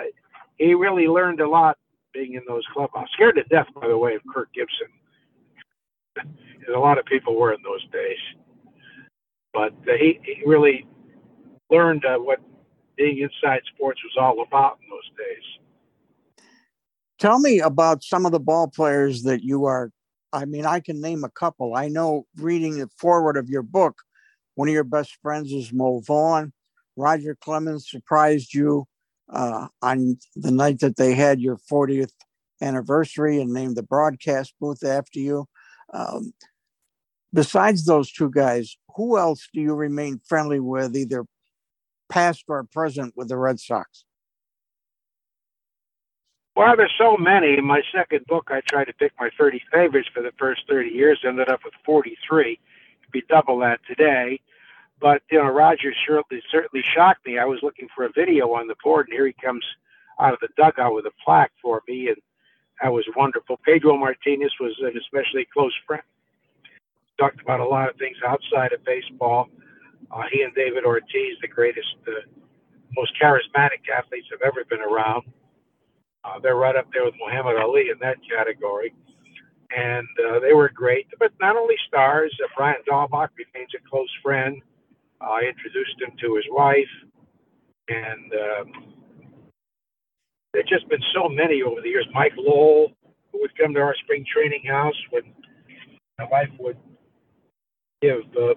he 0.58 0.74
really 0.74 1.08
learned 1.08 1.40
a 1.40 1.50
lot 1.50 1.78
being 2.14 2.34
in 2.34 2.42
those 2.48 2.64
clubhouses. 2.74 3.10
Scared 3.14 3.36
to 3.36 3.44
death, 3.44 3.68
by 3.76 3.88
the 3.88 3.98
way, 3.98 4.16
of 4.16 4.22
Kirk 4.34 4.50
Gibson. 4.54 4.88
A 6.76 6.80
lot 6.80 6.98
of 6.98 7.06
people 7.06 7.36
were 7.36 7.54
in 7.54 7.62
those 7.64 7.84
days. 7.92 8.18
But 9.54 9.74
uh, 9.88 9.98
he, 10.00 10.20
he 10.24 10.42
really 10.46 10.88
learned 11.70 12.06
uh, 12.06 12.18
what 12.18 12.40
being 12.98 13.20
inside 13.20 13.62
sports 13.76 14.00
was 14.04 14.14
all 14.20 14.44
about 14.48 14.80
in 14.82 14.90
those 14.90 15.10
days. 15.18 15.44
Tell 17.20 17.40
me 17.40 17.60
about 17.60 18.04
some 18.04 18.26
of 18.26 18.32
the 18.32 18.40
ball 18.40 18.68
players 18.68 19.24
that 19.24 19.44
you 19.44 19.66
are 19.66 19.92
I 20.34 20.46
mean, 20.46 20.66
I 20.66 20.80
can 20.80 21.00
name 21.00 21.24
a 21.24 21.30
couple. 21.30 21.76
I 21.76 21.88
know 21.88 22.26
reading 22.38 22.80
the 22.80 22.90
forward 22.98 23.38
of 23.38 23.50
your 23.50 23.62
book, 23.62 24.02
one 24.56 24.68
of 24.68 24.74
your 24.74 24.84
best 24.84 25.18
friends 25.22 25.52
is 25.52 25.74
Mo 25.74 26.00
Vaughn. 26.00 26.54
Roger 26.96 27.36
Clemens 27.40 27.90
surprised 27.90 28.54
you 28.54 28.86
uh, 29.30 29.68
on 29.82 30.18
the 30.36 30.52
night 30.52 30.80
that 30.80 30.98
they 30.98 31.16
had 31.16 31.42
your 31.42 31.58
40th 31.58 32.12
anniversary 32.62 33.42
and 33.42 33.52
named 33.52 33.76
the 33.76 33.84
broadcast 33.84 34.54
booth 34.60 34.84
after 34.84 35.20
you. 35.20 35.48
Um, 35.92 36.34
besides 37.34 37.86
those 37.86 38.12
two 38.12 38.30
guys, 38.30 38.78
who 38.96 39.18
else 39.18 39.50
do 39.54 39.62
you 39.62 39.74
remain 39.74 40.22
friendly 40.28 40.60
with, 40.60 40.96
either 40.96 41.26
past 42.10 42.46
or 42.48 42.64
present 42.64 43.14
with 43.16 43.28
the 43.30 43.38
Red 43.38 43.60
Sox? 43.60 44.06
Well, 46.56 46.76
there's 46.78 46.94
so 47.00 47.18
many. 47.18 47.58
In 47.58 47.66
my 47.66 47.82
second 47.92 48.26
book, 48.28 48.50
I 48.52 48.62
tried 48.68 48.86
to 48.86 48.94
pick 48.94 49.12
my 49.20 49.30
30 49.40 49.60
favorites 49.72 50.10
for 50.14 50.22
the 50.22 50.32
first 50.38 50.62
30 50.70 50.90
years. 50.90 51.20
Ended 51.28 51.50
up 51.50 51.62
with 51.66 51.74
43. 51.84 52.60
Be 53.14 53.24
double 53.30 53.60
that 53.60 53.80
today. 53.88 54.42
But 55.00 55.22
you 55.32 55.38
know, 55.38 55.50
Roger 55.50 55.94
certainly 56.06 56.44
certainly 56.52 56.84
shocked 56.96 57.26
me. 57.26 57.38
I 57.38 57.46
was 57.46 57.60
looking 57.62 57.88
for 57.96 58.06
a 58.06 58.12
video 58.12 58.54
on 58.54 58.68
the 58.68 58.76
board, 58.84 59.08
and 59.08 59.14
here 59.14 59.28
he 59.28 59.34
comes 59.34 59.64
out 60.20 60.34
of 60.34 60.40
the 60.40 60.50
dugout 60.58 60.94
with 60.94 61.06
a 61.06 61.12
plaque 61.24 61.52
for 61.62 61.82
me, 61.88 62.08
and 62.08 62.18
that 62.82 62.92
was 62.92 63.06
wonderful. 63.16 63.60
Pedro 63.66 63.98
Martinez 63.98 64.52
was 64.60 64.76
an 64.82 64.94
especially 64.98 65.48
close 65.54 65.74
friend. 65.86 66.04
Talked 67.20 67.42
about 67.42 67.60
a 67.60 67.66
lot 67.66 67.90
of 67.90 67.96
things 67.98 68.18
outside 68.26 68.74
of 68.74 68.84
baseball. 68.84 69.48
Uh, 70.12 70.24
he 70.32 70.42
and 70.42 70.54
David 70.56 70.86
Ortiz, 70.86 71.38
the 71.42 71.48
greatest, 71.48 71.96
uh, 72.08 72.12
most 72.96 73.14
charismatic 73.22 73.88
athletes 73.96 74.28
have 74.32 74.42
ever 74.42 74.64
been 74.70 74.82
around. 74.82 75.24
Uh, 76.26 76.40
they're 76.42 76.56
right 76.56 76.76
up 76.76 76.88
there 76.94 77.06
with 77.06 77.16
Muhammad 77.20 77.58
Ali 77.58 77.90
in 77.90 78.00
that 78.02 78.18
category. 78.28 78.94
And 79.76 80.08
uh, 80.30 80.40
they 80.40 80.54
were 80.54 80.70
great. 80.70 81.08
But 81.20 81.32
not 81.42 81.56
only 81.56 81.76
stars, 81.88 82.36
uh, 82.44 82.48
Brian 82.56 82.78
Daubach 82.90 83.30
remains 83.38 83.72
a 83.76 83.90
close 83.90 84.10
friend. 84.22 84.62
Uh, 85.22 85.26
I 85.26 85.42
introduced 85.42 86.02
him 86.02 86.12
to 86.22 86.36
his 86.36 86.46
wife. 86.50 86.94
And 87.90 88.32
um, 88.34 88.94
there's 90.54 90.70
just 90.70 90.88
been 90.90 91.02
so 91.14 91.28
many 91.28 91.64
over 91.64 91.82
the 91.82 91.90
years. 91.90 92.08
Mike 92.14 92.34
Lowell, 92.38 92.92
who 93.32 93.42
would 93.42 93.58
come 93.58 93.74
to 93.74 93.80
our 93.80 93.96
spring 94.04 94.26
training 94.32 94.64
house 94.68 94.96
when 95.10 95.24
my 96.20 96.26
wife 96.26 96.50
would 96.60 96.78
give 98.02 98.22
uh, 98.40 98.54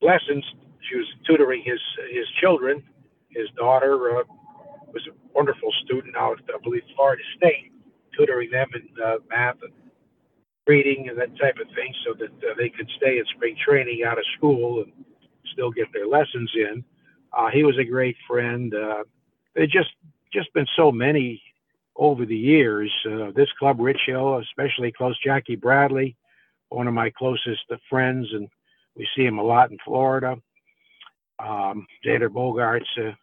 lessons. 0.00 0.44
She 0.90 0.96
was 0.96 1.06
tutoring 1.26 1.62
his 1.64 1.80
his 2.10 2.26
children. 2.40 2.82
His 3.30 3.48
daughter 3.56 4.18
uh, 4.18 4.24
was 4.92 5.06
a 5.08 5.14
wonderful 5.34 5.72
student 5.84 6.16
out 6.16 6.40
I 6.52 6.58
believe, 6.62 6.82
Florida 6.96 7.22
State, 7.36 7.72
tutoring 8.18 8.50
them 8.50 8.68
in 8.74 9.02
uh, 9.02 9.16
math 9.30 9.56
and 9.62 9.72
and 10.80 11.18
that 11.18 11.36
type 11.38 11.56
of 11.60 11.68
thing 11.74 11.94
so 12.04 12.14
that 12.14 12.30
uh, 12.50 12.54
they 12.56 12.68
could 12.68 12.88
stay 12.96 13.18
in 13.18 13.24
spring 13.34 13.56
training 13.64 14.04
out 14.04 14.18
of 14.18 14.24
school 14.36 14.82
and 14.82 14.92
still 15.52 15.70
get 15.70 15.86
their 15.92 16.06
lessons 16.06 16.50
in. 16.54 16.84
Uh, 17.32 17.48
he 17.50 17.62
was 17.62 17.78
a 17.78 17.84
great 17.84 18.16
friend. 18.26 18.74
Uh, 18.74 19.04
there 19.54 19.66
just 19.66 19.90
just 20.32 20.52
been 20.54 20.66
so 20.76 20.90
many 20.90 21.42
over 21.96 22.24
the 22.24 22.36
years. 22.36 22.90
Uh, 23.06 23.30
this 23.34 23.52
club, 23.58 23.76
Rich 23.78 24.02
Hill, 24.06 24.38
especially 24.38 24.92
close 24.92 25.18
Jackie 25.22 25.56
Bradley, 25.56 26.16
one 26.70 26.86
of 26.86 26.94
my 26.94 27.10
closest 27.10 27.64
friends, 27.88 28.28
and 28.32 28.48
we 28.96 29.06
see 29.14 29.24
him 29.24 29.38
a 29.38 29.42
lot 29.42 29.70
in 29.70 29.78
Florida. 29.84 30.36
Um, 31.38 31.86
Xander 32.06 32.28
Bogaerts, 32.28 32.98
a 32.98 33.16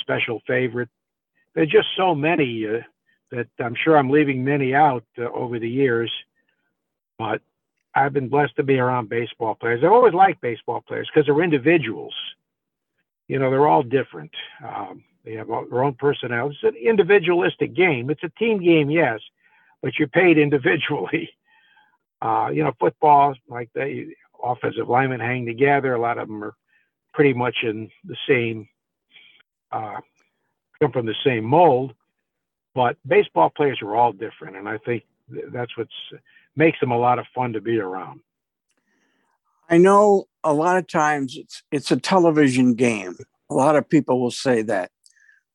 special 0.00 0.40
favorite. 0.46 0.88
There's 1.54 1.70
just 1.70 1.88
so 1.96 2.14
many 2.14 2.66
uh, 2.66 2.80
that 3.32 3.48
I'm 3.58 3.74
sure 3.82 3.96
I'm 3.96 4.10
leaving 4.10 4.44
many 4.44 4.74
out 4.74 5.04
uh, 5.18 5.22
over 5.32 5.58
the 5.58 5.68
years, 5.68 6.12
but 7.18 7.40
I've 7.94 8.12
been 8.12 8.28
blessed 8.28 8.56
to 8.56 8.62
be 8.62 8.78
around 8.78 9.08
baseball 9.08 9.54
players. 9.54 9.82
I've 9.82 9.92
always 9.92 10.14
like 10.14 10.40
baseball 10.40 10.82
players 10.86 11.08
because 11.12 11.26
they're 11.26 11.42
individuals. 11.42 12.14
You 13.26 13.38
know, 13.38 13.50
they're 13.50 13.66
all 13.66 13.82
different. 13.82 14.32
Um, 14.64 15.02
they 15.24 15.32
have 15.34 15.50
all, 15.50 15.66
their 15.68 15.82
own 15.82 15.94
personalities. 15.94 16.58
It's 16.62 16.76
an 16.76 16.88
individualistic 16.88 17.74
game. 17.74 18.10
It's 18.10 18.22
a 18.22 18.28
team 18.38 18.62
game, 18.62 18.90
yes, 18.90 19.20
but 19.82 19.98
you're 19.98 20.08
paid 20.08 20.38
individually. 20.46 21.30
Uh, 22.20 22.50
you 22.52 22.62
know, 22.62 22.72
football, 22.78 23.34
like 23.48 23.70
the 23.74 24.10
offensive 24.42 24.88
linemen 24.88 25.20
hang 25.20 25.46
together. 25.46 25.94
A 25.94 26.00
lot 26.00 26.18
of 26.18 26.28
them 26.28 26.44
are 26.44 26.54
pretty 27.14 27.32
much 27.32 27.56
in 27.62 27.90
the 28.04 28.16
same, 28.28 28.68
uh, 29.72 30.00
come 30.80 30.92
from 30.92 31.06
the 31.06 31.14
same 31.24 31.44
mold. 31.44 31.94
But 32.74 32.98
baseball 33.06 33.48
players 33.48 33.80
are 33.80 33.96
all 33.96 34.12
different, 34.12 34.56
and 34.56 34.68
I 34.68 34.76
think 34.76 35.04
that's 35.28 35.76
what 35.76 35.88
makes 36.54 36.80
them 36.80 36.90
a 36.90 36.98
lot 36.98 37.18
of 37.18 37.26
fun 37.34 37.52
to 37.52 37.60
be 37.60 37.78
around. 37.78 38.20
I 39.68 39.78
know 39.78 40.28
a 40.44 40.52
lot 40.52 40.76
of 40.76 40.86
times 40.86 41.36
it's 41.36 41.62
it's 41.72 41.90
a 41.90 41.96
television 41.96 42.74
game. 42.74 43.16
A 43.50 43.54
lot 43.54 43.76
of 43.76 43.88
people 43.88 44.20
will 44.20 44.30
say 44.30 44.62
that. 44.62 44.90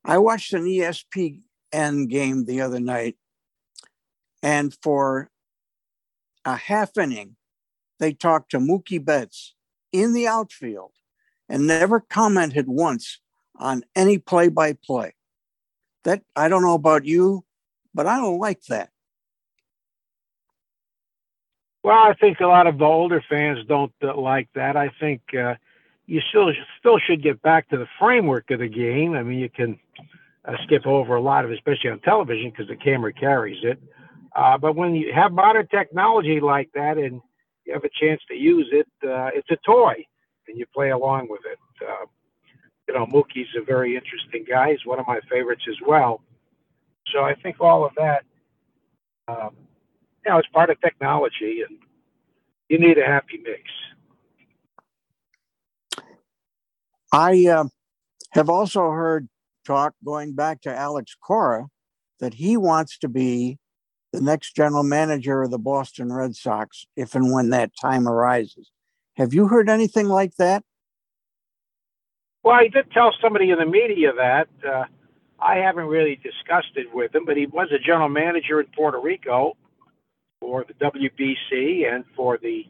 I 0.03 0.17
watched 0.17 0.53
an 0.53 0.65
ESPN 0.65 2.09
game 2.09 2.45
the 2.45 2.61
other 2.61 2.79
night, 2.79 3.15
and 4.43 4.75
for 4.81 5.29
a 6.43 6.55
half 6.55 6.97
inning, 6.97 7.35
they 7.99 8.13
talked 8.13 8.51
to 8.51 8.59
Mookie 8.59 9.03
Betts 9.03 9.53
in 9.91 10.13
the 10.13 10.27
outfield 10.27 10.91
and 11.47 11.67
never 11.67 11.99
commented 11.99 12.67
once 12.67 13.19
on 13.57 13.83
any 13.95 14.17
play 14.17 14.49
by 14.49 14.73
play. 14.73 15.13
That 16.03 16.23
I 16.35 16.49
don't 16.49 16.63
know 16.63 16.73
about 16.73 17.05
you, 17.05 17.45
but 17.93 18.07
I 18.07 18.17
don't 18.17 18.39
like 18.39 18.63
that. 18.65 18.89
Well, 21.83 21.97
I 21.97 22.13
think 22.13 22.39
a 22.39 22.47
lot 22.47 22.67
of 22.67 22.77
the 22.77 22.85
older 22.85 23.23
fans 23.27 23.59
don't 23.67 23.93
uh, 24.03 24.15
like 24.15 24.49
that. 24.53 24.77
I 24.77 24.91
think 24.99 25.21
uh, 25.33 25.55
you 26.05 26.21
still 26.29 26.51
still 26.79 26.99
should 26.99 27.23
get 27.23 27.41
back 27.41 27.69
to 27.69 27.77
the 27.77 27.87
framework 27.99 28.51
of 28.51 28.59
the 28.59 28.67
game. 28.67 29.13
I 29.13 29.23
mean, 29.23 29.39
you 29.39 29.49
can 29.49 29.79
uh, 30.45 30.53
skip 30.63 30.85
over 30.85 31.15
a 31.15 31.21
lot 31.21 31.43
of, 31.43 31.51
it, 31.51 31.55
especially 31.55 31.89
on 31.89 31.99
television, 31.99 32.51
because 32.51 32.67
the 32.67 32.75
camera 32.75 33.11
carries 33.11 33.63
it. 33.63 33.81
Uh, 34.35 34.57
but 34.57 34.75
when 34.75 34.95
you 34.95 35.11
have 35.13 35.31
modern 35.31 35.67
technology 35.67 36.39
like 36.39 36.69
that 36.73 36.97
and 36.97 37.21
you 37.65 37.73
have 37.73 37.83
a 37.83 37.89
chance 37.99 38.21
to 38.29 38.35
use 38.35 38.69
it, 38.71 38.87
uh, 39.03 39.29
it's 39.33 39.49
a 39.49 39.57
toy, 39.65 39.93
and 40.47 40.57
you 40.57 40.65
play 40.73 40.91
along 40.91 41.27
with 41.29 41.41
it. 41.51 41.59
Uh, 41.87 42.05
you 42.87 42.93
know, 42.93 43.05
Mookie's 43.07 43.47
a 43.57 43.63
very 43.63 43.95
interesting 43.95 44.45
guy. 44.47 44.71
He's 44.71 44.85
one 44.85 44.99
of 44.99 45.07
my 45.07 45.19
favorites 45.29 45.63
as 45.67 45.75
well. 45.85 46.21
So 47.13 47.23
I 47.23 47.33
think 47.35 47.59
all 47.59 47.85
of 47.85 47.91
that, 47.97 48.23
um, 49.27 49.55
you 50.25 50.31
know, 50.31 50.37
it's 50.37 50.47
part 50.49 50.69
of 50.69 50.79
technology, 50.81 51.63
and 51.67 51.77
you 52.69 52.79
need 52.79 52.97
a 52.97 53.05
happy 53.05 53.41
mix. 53.43 53.61
I 57.11 57.47
uh, 57.47 57.65
have 58.31 58.49
also 58.49 58.89
heard 58.91 59.27
talk 59.65 59.93
going 60.03 60.33
back 60.33 60.61
to 60.61 60.75
Alex 60.75 61.15
Cora 61.21 61.67
that 62.19 62.35
he 62.35 62.55
wants 62.55 62.97
to 62.99 63.09
be 63.09 63.57
the 64.13 64.21
next 64.21 64.55
general 64.55 64.83
manager 64.83 65.41
of 65.41 65.51
the 65.51 65.59
Boston 65.59 66.11
Red 66.11 66.35
Sox 66.35 66.85
if 66.95 67.15
and 67.15 67.31
when 67.31 67.49
that 67.49 67.71
time 67.79 68.07
arises. 68.07 68.71
Have 69.17 69.33
you 69.33 69.47
heard 69.47 69.69
anything 69.69 70.07
like 70.07 70.35
that? 70.37 70.63
Well, 72.43 72.55
I 72.55 72.67
did 72.67 72.91
tell 72.91 73.13
somebody 73.21 73.51
in 73.51 73.59
the 73.59 73.65
media 73.65 74.13
that. 74.13 74.47
Uh, 74.67 74.85
I 75.39 75.55
haven't 75.57 75.87
really 75.87 76.17
discussed 76.17 76.73
it 76.75 76.93
with 76.93 77.15
him, 77.15 77.25
but 77.25 77.35
he 77.35 77.47
was 77.47 77.69
a 77.71 77.79
general 77.79 78.09
manager 78.09 78.59
in 78.59 78.67
Puerto 78.75 78.99
Rico 78.99 79.57
for 80.41 80.65
the 80.67 80.73
WBC 80.73 81.93
and 81.93 82.03
for 82.15 82.37
the 82.37 82.65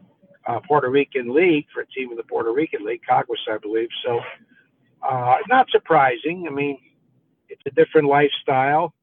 uh, 0.45 0.59
Puerto 0.59 0.89
Rican 0.89 1.33
League, 1.33 1.65
for 1.73 1.81
a 1.81 1.87
team 1.87 2.11
in 2.11 2.17
the 2.17 2.23
Puerto 2.23 2.51
Rican 2.51 2.85
League, 2.85 3.01
Caguas, 3.09 3.47
I 3.49 3.57
believe. 3.57 3.89
So, 4.05 4.19
uh, 5.01 5.37
not 5.49 5.67
surprising. 5.71 6.45
I 6.47 6.51
mean, 6.51 6.77
it's 7.49 7.61
a 7.65 7.71
different 7.71 8.07
lifestyle. 8.07 8.93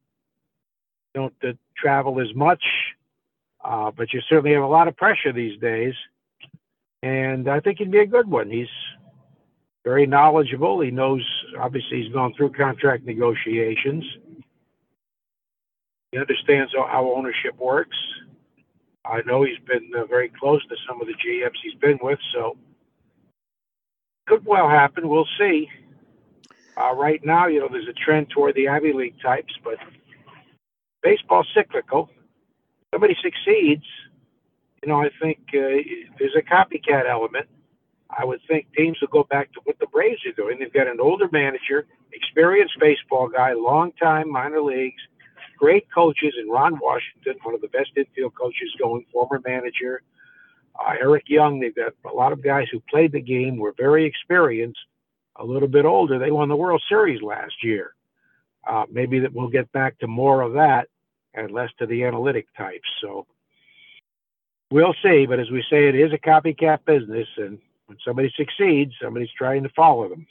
You 1.14 1.22
don't 1.22 1.34
uh, 1.42 1.52
travel 1.76 2.20
as 2.20 2.32
much, 2.34 2.62
uh, 3.64 3.90
but 3.90 4.12
you 4.12 4.20
certainly 4.28 4.52
have 4.52 4.62
a 4.62 4.68
lot 4.68 4.86
of 4.86 4.96
pressure 4.96 5.32
these 5.32 5.58
days. 5.60 5.94
And 7.02 7.48
I 7.48 7.60
think 7.60 7.78
he'd 7.78 7.90
be 7.90 8.00
a 8.00 8.06
good 8.06 8.28
one. 8.28 8.50
He's 8.50 8.68
very 9.84 10.06
knowledgeable. 10.06 10.80
He 10.80 10.90
knows, 10.90 11.24
obviously, 11.58 12.02
he's 12.02 12.12
gone 12.12 12.34
through 12.34 12.52
contract 12.52 13.04
negotiations. 13.04 14.04
He 16.12 16.18
understands 16.18 16.72
how 16.74 17.12
ownership 17.14 17.56
works. 17.58 17.96
I 19.18 19.22
know 19.26 19.42
he's 19.42 19.58
been 19.66 19.90
uh, 19.96 20.04
very 20.06 20.30
close 20.38 20.64
to 20.68 20.76
some 20.88 21.00
of 21.00 21.06
the 21.06 21.14
GMs 21.14 21.56
he's 21.62 21.74
been 21.74 21.98
with, 22.00 22.18
so 22.32 22.56
could 24.26 24.44
well 24.46 24.68
happen. 24.68 25.08
We'll 25.08 25.28
see. 25.38 25.68
Uh, 26.76 26.94
right 26.94 27.20
now, 27.24 27.48
you 27.48 27.60
know, 27.60 27.68
there's 27.70 27.88
a 27.88 28.04
trend 28.04 28.30
toward 28.30 28.54
the 28.54 28.68
Ivy 28.68 28.92
League 28.92 29.20
types, 29.20 29.52
but 29.64 29.78
baseball's 31.02 31.48
cyclical. 31.54 32.08
Somebody 32.92 33.16
succeeds, 33.20 33.84
you 34.82 34.88
know, 34.88 35.00
I 35.00 35.10
think 35.20 35.38
uh, 35.54 35.82
there's 36.18 36.36
a 36.36 36.42
copycat 36.42 37.08
element. 37.10 37.46
I 38.16 38.24
would 38.24 38.40
think 38.48 38.68
teams 38.76 38.98
will 39.00 39.08
go 39.08 39.26
back 39.28 39.52
to 39.52 39.60
what 39.64 39.78
the 39.80 39.86
Braves 39.86 40.20
are 40.26 40.32
doing. 40.32 40.58
They've 40.58 40.72
got 40.72 40.86
an 40.86 41.00
older 41.00 41.28
manager, 41.32 41.86
experienced 42.12 42.74
baseball 42.80 43.28
guy, 43.28 43.52
long 43.52 43.92
time 44.00 44.30
minor 44.30 44.62
leagues, 44.62 45.02
great 45.58 45.86
coaches 45.92 46.34
in 46.40 46.48
Ron 46.48 46.78
Washington, 46.80 47.34
one 47.42 47.54
of 47.54 47.60
the 47.60 47.68
best 47.68 47.90
infield 47.96 48.34
coaches 48.34 48.74
going, 48.78 49.04
former 49.12 49.40
manager. 49.44 50.02
Uh, 50.78 50.94
Eric 51.00 51.24
Young, 51.26 51.58
they've 51.58 51.74
got 51.74 51.92
a 52.10 52.14
lot 52.14 52.32
of 52.32 52.42
guys 52.42 52.68
who 52.70 52.80
played 52.88 53.12
the 53.12 53.20
game, 53.20 53.56
were 53.56 53.74
very 53.76 54.04
experienced, 54.06 54.78
a 55.36 55.44
little 55.44 55.68
bit 55.68 55.84
older. 55.84 56.18
They 56.18 56.30
won 56.30 56.48
the 56.48 56.56
World 56.56 56.82
Series 56.88 57.20
last 57.20 57.62
year. 57.62 57.94
Uh, 58.66 58.84
maybe 58.90 59.18
that 59.20 59.32
we'll 59.32 59.48
get 59.48 59.70
back 59.72 59.98
to 59.98 60.06
more 60.06 60.42
of 60.42 60.52
that 60.54 60.88
and 61.34 61.50
less 61.50 61.70
to 61.78 61.86
the 61.86 62.04
analytic 62.04 62.46
types. 62.56 62.88
So 63.00 63.26
we'll 64.70 64.94
see. 65.02 65.26
But 65.26 65.40
as 65.40 65.50
we 65.50 65.64
say, 65.70 65.88
it 65.88 65.94
is 65.94 66.12
a 66.12 66.18
copycat 66.18 66.84
business, 66.84 67.28
and 67.36 67.58
when 67.86 67.98
somebody 68.04 68.32
succeeds, 68.36 68.92
somebody's 69.02 69.32
trying 69.36 69.62
to 69.62 69.70
follow 69.70 70.08
them. 70.08 70.26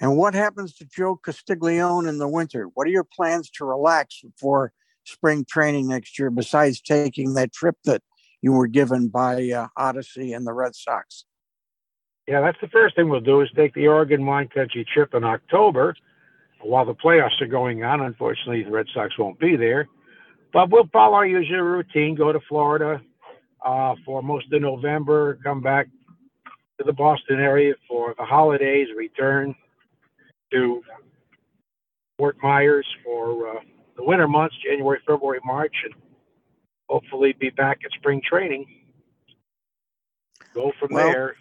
And 0.00 0.16
what 0.16 0.34
happens 0.34 0.74
to 0.76 0.86
Joe 0.86 1.16
Castiglione 1.16 2.08
in 2.08 2.18
the 2.18 2.28
winter? 2.28 2.68
What 2.74 2.86
are 2.86 2.90
your 2.90 3.04
plans 3.04 3.50
to 3.50 3.66
relax 3.66 4.22
before 4.22 4.72
spring 5.04 5.44
training 5.48 5.88
next 5.88 6.18
year, 6.18 6.30
besides 6.30 6.80
taking 6.80 7.34
that 7.34 7.52
trip 7.52 7.76
that 7.84 8.02
you 8.40 8.52
were 8.52 8.66
given 8.66 9.08
by 9.08 9.50
uh, 9.50 9.68
Odyssey 9.76 10.32
and 10.32 10.46
the 10.46 10.54
Red 10.54 10.74
Sox? 10.74 11.26
Yeah, 12.26 12.40
that's 12.40 12.58
the 12.62 12.68
first 12.68 12.96
thing 12.96 13.08
we'll 13.08 13.20
do 13.20 13.42
is 13.42 13.48
take 13.54 13.74
the 13.74 13.88
Oregon 13.88 14.24
wine 14.24 14.48
country 14.48 14.86
trip 14.90 15.14
in 15.14 15.24
October 15.24 15.94
while 16.62 16.86
the 16.86 16.94
playoffs 16.94 17.40
are 17.40 17.46
going 17.46 17.84
on. 17.84 18.00
Unfortunately, 18.00 18.62
the 18.62 18.70
Red 18.70 18.86
Sox 18.94 19.18
won't 19.18 19.38
be 19.38 19.56
there. 19.56 19.86
But 20.52 20.70
we'll 20.70 20.88
follow 20.92 21.14
our 21.14 21.26
usual 21.26 21.60
routine, 21.60 22.14
go 22.14 22.32
to 22.32 22.40
Florida 22.48 23.00
uh, 23.64 23.94
for 24.04 24.22
most 24.22 24.52
of 24.52 24.62
November, 24.62 25.38
come 25.44 25.60
back 25.60 25.88
to 26.78 26.84
the 26.84 26.92
Boston 26.92 27.40
area 27.40 27.74
for 27.88 28.14
the 28.18 28.24
holidays, 28.24 28.88
return 28.96 29.54
to 30.52 30.82
Fort 32.18 32.36
Myers 32.42 32.86
for 33.04 33.56
uh, 33.56 33.60
the 33.96 34.04
winter 34.04 34.28
months, 34.28 34.56
January, 34.64 35.00
February, 35.06 35.40
March, 35.44 35.74
and 35.84 35.94
hopefully 36.88 37.34
be 37.38 37.50
back 37.50 37.78
at 37.84 37.90
spring 37.92 38.20
training. 38.24 38.66
Go 40.54 40.72
from 40.78 40.92
well, 40.92 41.10
there. 41.10 41.36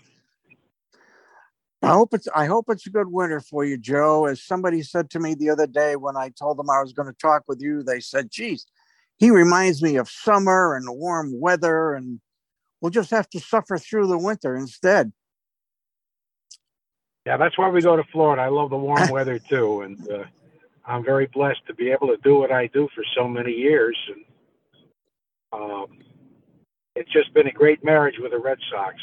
I 1.82 1.94
hope 1.94 2.14
it's 2.14 2.28
I 2.36 2.46
hope 2.46 2.66
it's 2.70 2.86
a 2.86 2.92
good 2.92 3.12
winter 3.12 3.40
for 3.40 3.64
you, 3.64 3.78
Joe. 3.78 4.26
As 4.26 4.44
somebody 4.44 4.82
said 4.84 5.10
to 5.12 5.20
me 5.20 5.34
the 5.34 5.50
other 5.50 5.68
day 5.68 5.96
when 5.96 6.18
I 6.18 6.30
told 6.30 6.58
them 6.58 6.70
I 6.70 6.82
was 6.82 6.94
going 6.94 7.08
to 7.08 7.18
talk 7.20 7.44
with 7.48 7.62
you, 7.62 7.84
they 7.84 8.02
said, 8.02 8.30
"Geez, 8.30 8.66
he 9.18 9.32
reminds 9.32 9.82
me 9.82 9.96
of 9.96 10.10
summer 10.10 10.76
and 10.76 10.88
warm 10.90 11.40
weather, 11.40 11.94
and 11.94 12.20
we'll 12.82 12.92
just 12.92 13.12
have 13.12 13.30
to 13.30 13.40
suffer 13.40 13.78
through 13.78 14.08
the 14.08 14.18
winter 14.18 14.56
instead." 14.56 15.14
Yeah, 17.30 17.38
that's 17.38 17.60
why 17.60 17.70
we 17.70 17.80
go 17.84 17.96
to 17.96 18.04
Florida. 18.12 18.42
I 18.42 18.48
love 18.48 18.72
the 18.72 18.78
warm 18.78 19.08
weather 19.12 19.38
too, 19.38 19.82
and 19.82 20.10
uh, 20.10 20.24
I'm 20.84 21.06
very 21.06 21.28
blessed 21.28 21.60
to 21.68 21.76
be 21.76 21.92
able 21.92 22.08
to 22.08 22.18
do 22.24 22.40
what 22.40 22.52
I 22.52 22.66
do 22.74 22.90
for 22.96 23.04
so 23.16 23.28
many 23.28 23.52
years. 23.52 23.96
And 24.12 25.62
um, 25.62 25.86
it's 26.96 27.12
just 27.14 27.32
been 27.36 27.46
a 27.46 27.52
great 27.52 27.84
marriage 27.84 28.16
with 28.20 28.32
the 28.32 28.40
Red 28.40 28.58
Sox. 28.72 28.96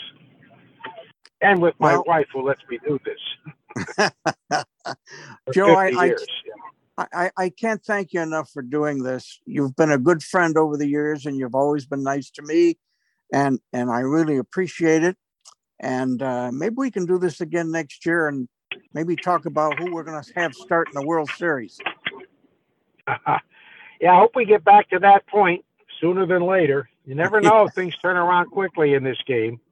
and 1.41 1.63
with 1.63 1.75
my 1.79 1.93
well, 1.93 2.05
wife 2.05 2.27
who 2.33 2.45
lets 2.45 2.63
me 2.69 2.81
do 2.85 2.99
this. 3.05 4.11
Joe, 5.55 5.77
I, 5.77 6.13
I, 6.99 7.07
I, 7.13 7.31
I 7.37 7.49
can't 7.51 7.85
thank 7.85 8.13
you 8.13 8.23
enough 8.23 8.51
for 8.51 8.63
doing 8.63 9.05
this. 9.05 9.41
You've 9.47 9.77
been 9.77 9.93
a 9.93 9.99
good 9.99 10.25
friend 10.25 10.59
over 10.59 10.77
the 10.77 10.89
years, 10.89 11.27
and 11.27 11.37
you've 11.37 11.55
always 11.55 11.87
been 11.87 12.03
nice 12.03 12.31
to 12.33 12.43
me, 12.43 12.79
and 13.33 13.61
and 13.73 13.89
I 13.89 14.01
really 14.01 14.37
appreciate 14.37 15.05
it. 15.05 15.17
And 15.81 16.23
uh, 16.23 16.51
maybe 16.53 16.75
we 16.77 16.91
can 16.91 17.07
do 17.07 17.19
this 17.19 17.41
again 17.41 17.71
next 17.71 18.07
year, 18.07 18.29
and 18.29 18.49
maybe 18.95 19.15
talk 19.17 19.47
about 19.47 19.79
who 19.79 19.93
we're 19.93 20.05
going 20.05 20.23
to 20.23 20.33
have 20.35 20.55
start 20.55 20.89
in 20.89 21.01
the 21.01 21.07
World 21.07 21.31
Series. 21.37 21.79
yeah, 23.09 24.13
I 24.13 24.19
hope 24.19 24.33
we 24.35 24.45
get 24.45 24.65
back 24.65 24.89
to 24.91 24.99
that 25.01 25.27
point 25.27 25.65
sooner 26.01 26.27
than 26.27 26.47
later. 26.47 26.89
You 27.05 27.15
never 27.15 27.41
know; 27.41 27.69
things 27.69 27.97
turn 27.99 28.17
around 28.17 28.51
quickly 28.51 28.95
in 28.95 29.05
this 29.05 29.19
game. 29.27 29.61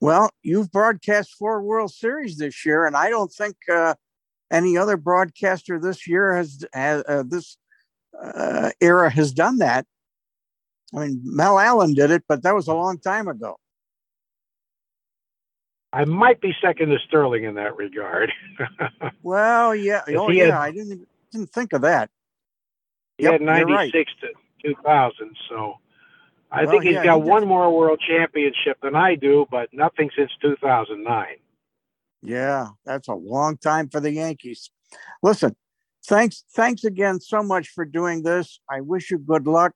Well, 0.00 0.30
you've 0.42 0.72
broadcast 0.72 1.34
four 1.38 1.62
World 1.62 1.92
Series 1.92 2.36
this 2.36 2.66
year, 2.66 2.84
and 2.84 2.96
I 2.96 3.10
don't 3.10 3.32
think 3.32 3.54
uh, 3.72 3.94
any 4.50 4.76
other 4.76 4.96
broadcaster 4.96 5.78
this 5.78 6.08
year 6.08 6.34
has, 6.34 6.66
has 6.72 7.04
uh, 7.06 7.22
this 7.24 7.56
uh, 8.20 8.70
era 8.80 9.08
has 9.08 9.32
done 9.32 9.58
that. 9.58 9.86
I 10.94 11.00
mean, 11.06 11.20
Mel 11.22 11.58
Allen 11.58 11.94
did 11.94 12.10
it, 12.10 12.24
but 12.28 12.42
that 12.42 12.56
was 12.56 12.66
a 12.66 12.74
long 12.74 12.98
time 12.98 13.28
ago. 13.28 13.56
I 15.98 16.04
might 16.04 16.40
be 16.40 16.54
second 16.62 16.90
to 16.90 16.98
Sterling 17.08 17.42
in 17.42 17.56
that 17.56 17.76
regard. 17.76 18.32
well, 19.24 19.74
yeah, 19.74 20.02
oh 20.10 20.30
yeah, 20.30 20.44
had, 20.44 20.54
I 20.54 20.70
didn't 20.70 21.08
didn't 21.32 21.50
think 21.50 21.72
of 21.72 21.82
that. 21.82 22.08
He 23.16 23.24
yep, 23.24 23.32
had 23.32 23.42
ninety 23.42 23.74
six 23.90 24.12
right. 24.22 24.30
to 24.30 24.68
two 24.68 24.74
thousand, 24.84 25.36
so 25.48 25.74
I 26.52 26.62
well, 26.62 26.70
think 26.70 26.84
he's 26.84 26.92
yeah, 26.92 27.02
got 27.02 27.16
he 27.16 27.28
one 27.28 27.48
more 27.48 27.76
world 27.76 28.00
championship 28.06 28.78
than 28.80 28.94
I 28.94 29.16
do, 29.16 29.46
but 29.50 29.70
nothing 29.72 30.08
since 30.16 30.30
two 30.40 30.54
thousand 30.62 31.02
nine. 31.02 31.38
Yeah, 32.22 32.68
that's 32.84 33.08
a 33.08 33.14
long 33.14 33.56
time 33.56 33.88
for 33.88 33.98
the 33.98 34.12
Yankees. 34.12 34.70
Listen, 35.20 35.56
thanks 36.06 36.44
thanks 36.54 36.84
again 36.84 37.18
so 37.18 37.42
much 37.42 37.70
for 37.70 37.84
doing 37.84 38.22
this. 38.22 38.60
I 38.70 38.82
wish 38.82 39.10
you 39.10 39.18
good 39.18 39.48
luck. 39.48 39.72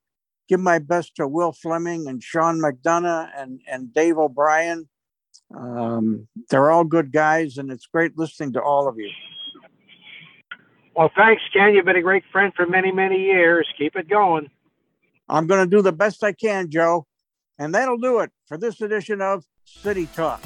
Give 0.48 0.61
my 0.61 0.78
best 0.78 1.16
to 1.16 1.26
Will 1.26 1.50
Flemming 1.50 2.06
and 2.06 2.22
Sean 2.22 2.61
McDonough 2.61 3.30
and, 3.37 3.61
and 3.66 3.92
Dave 3.92 4.18
O'Brien. 4.18 4.88
Um, 5.54 6.28
they're 6.50 6.70
all 6.70 6.84
good 6.84 7.12
guys, 7.12 7.58
and 7.58 7.70
it's 7.70 7.86
great 7.86 8.16
listening 8.16 8.52
to 8.54 8.62
all 8.62 8.88
of 8.88 8.98
you. 8.98 9.10
Well, 10.94 11.10
thanks, 11.16 11.42
Ken. 11.52 11.74
You've 11.74 11.84
been 11.84 11.96
a 11.96 12.02
great 12.02 12.24
friend 12.30 12.52
for 12.54 12.66
many, 12.66 12.92
many 12.92 13.18
years. 13.18 13.66
Keep 13.78 13.96
it 13.96 14.08
going. 14.08 14.50
I'm 15.28 15.46
going 15.46 15.64
to 15.64 15.70
do 15.70 15.82
the 15.82 15.92
best 15.92 16.22
I 16.22 16.32
can, 16.32 16.70
Joe. 16.70 17.06
And 17.58 17.74
that'll 17.74 17.98
do 17.98 18.20
it 18.20 18.30
for 18.46 18.58
this 18.58 18.80
edition 18.80 19.20
of 19.20 19.44
City 19.64 20.06
Talk. 20.14 20.40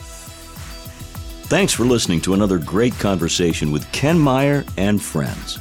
Thanks 1.46 1.72
for 1.72 1.84
listening 1.84 2.20
to 2.22 2.34
another 2.34 2.58
great 2.58 2.98
conversation 2.98 3.70
with 3.70 3.90
Ken 3.92 4.18
Meyer 4.18 4.64
and 4.76 5.00
friends. 5.00 5.58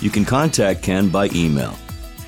You 0.00 0.10
can 0.10 0.24
contact 0.24 0.82
Ken 0.82 1.08
by 1.08 1.28
email. 1.34 1.76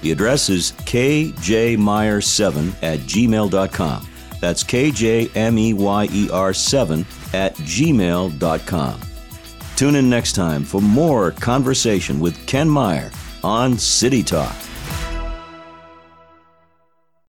The 0.03 0.13
address 0.13 0.49
is 0.49 0.71
kjmeyer7 0.73 2.75
at 2.83 3.01
gmail.com. 3.01 4.07
That's 4.41 4.65
kjmeyer7 4.65 7.35
at 7.35 7.55
gmail.com. 7.57 9.01
Tune 9.77 9.97
in 9.97 10.09
next 10.09 10.35
time 10.35 10.65
for 10.65 10.81
more 10.81 11.33
conversation 11.33 12.19
with 12.19 12.47
Ken 12.47 12.69
Meyer 12.69 13.11
on 13.45 13.77
City 13.77 14.23
Talk. 14.23 14.57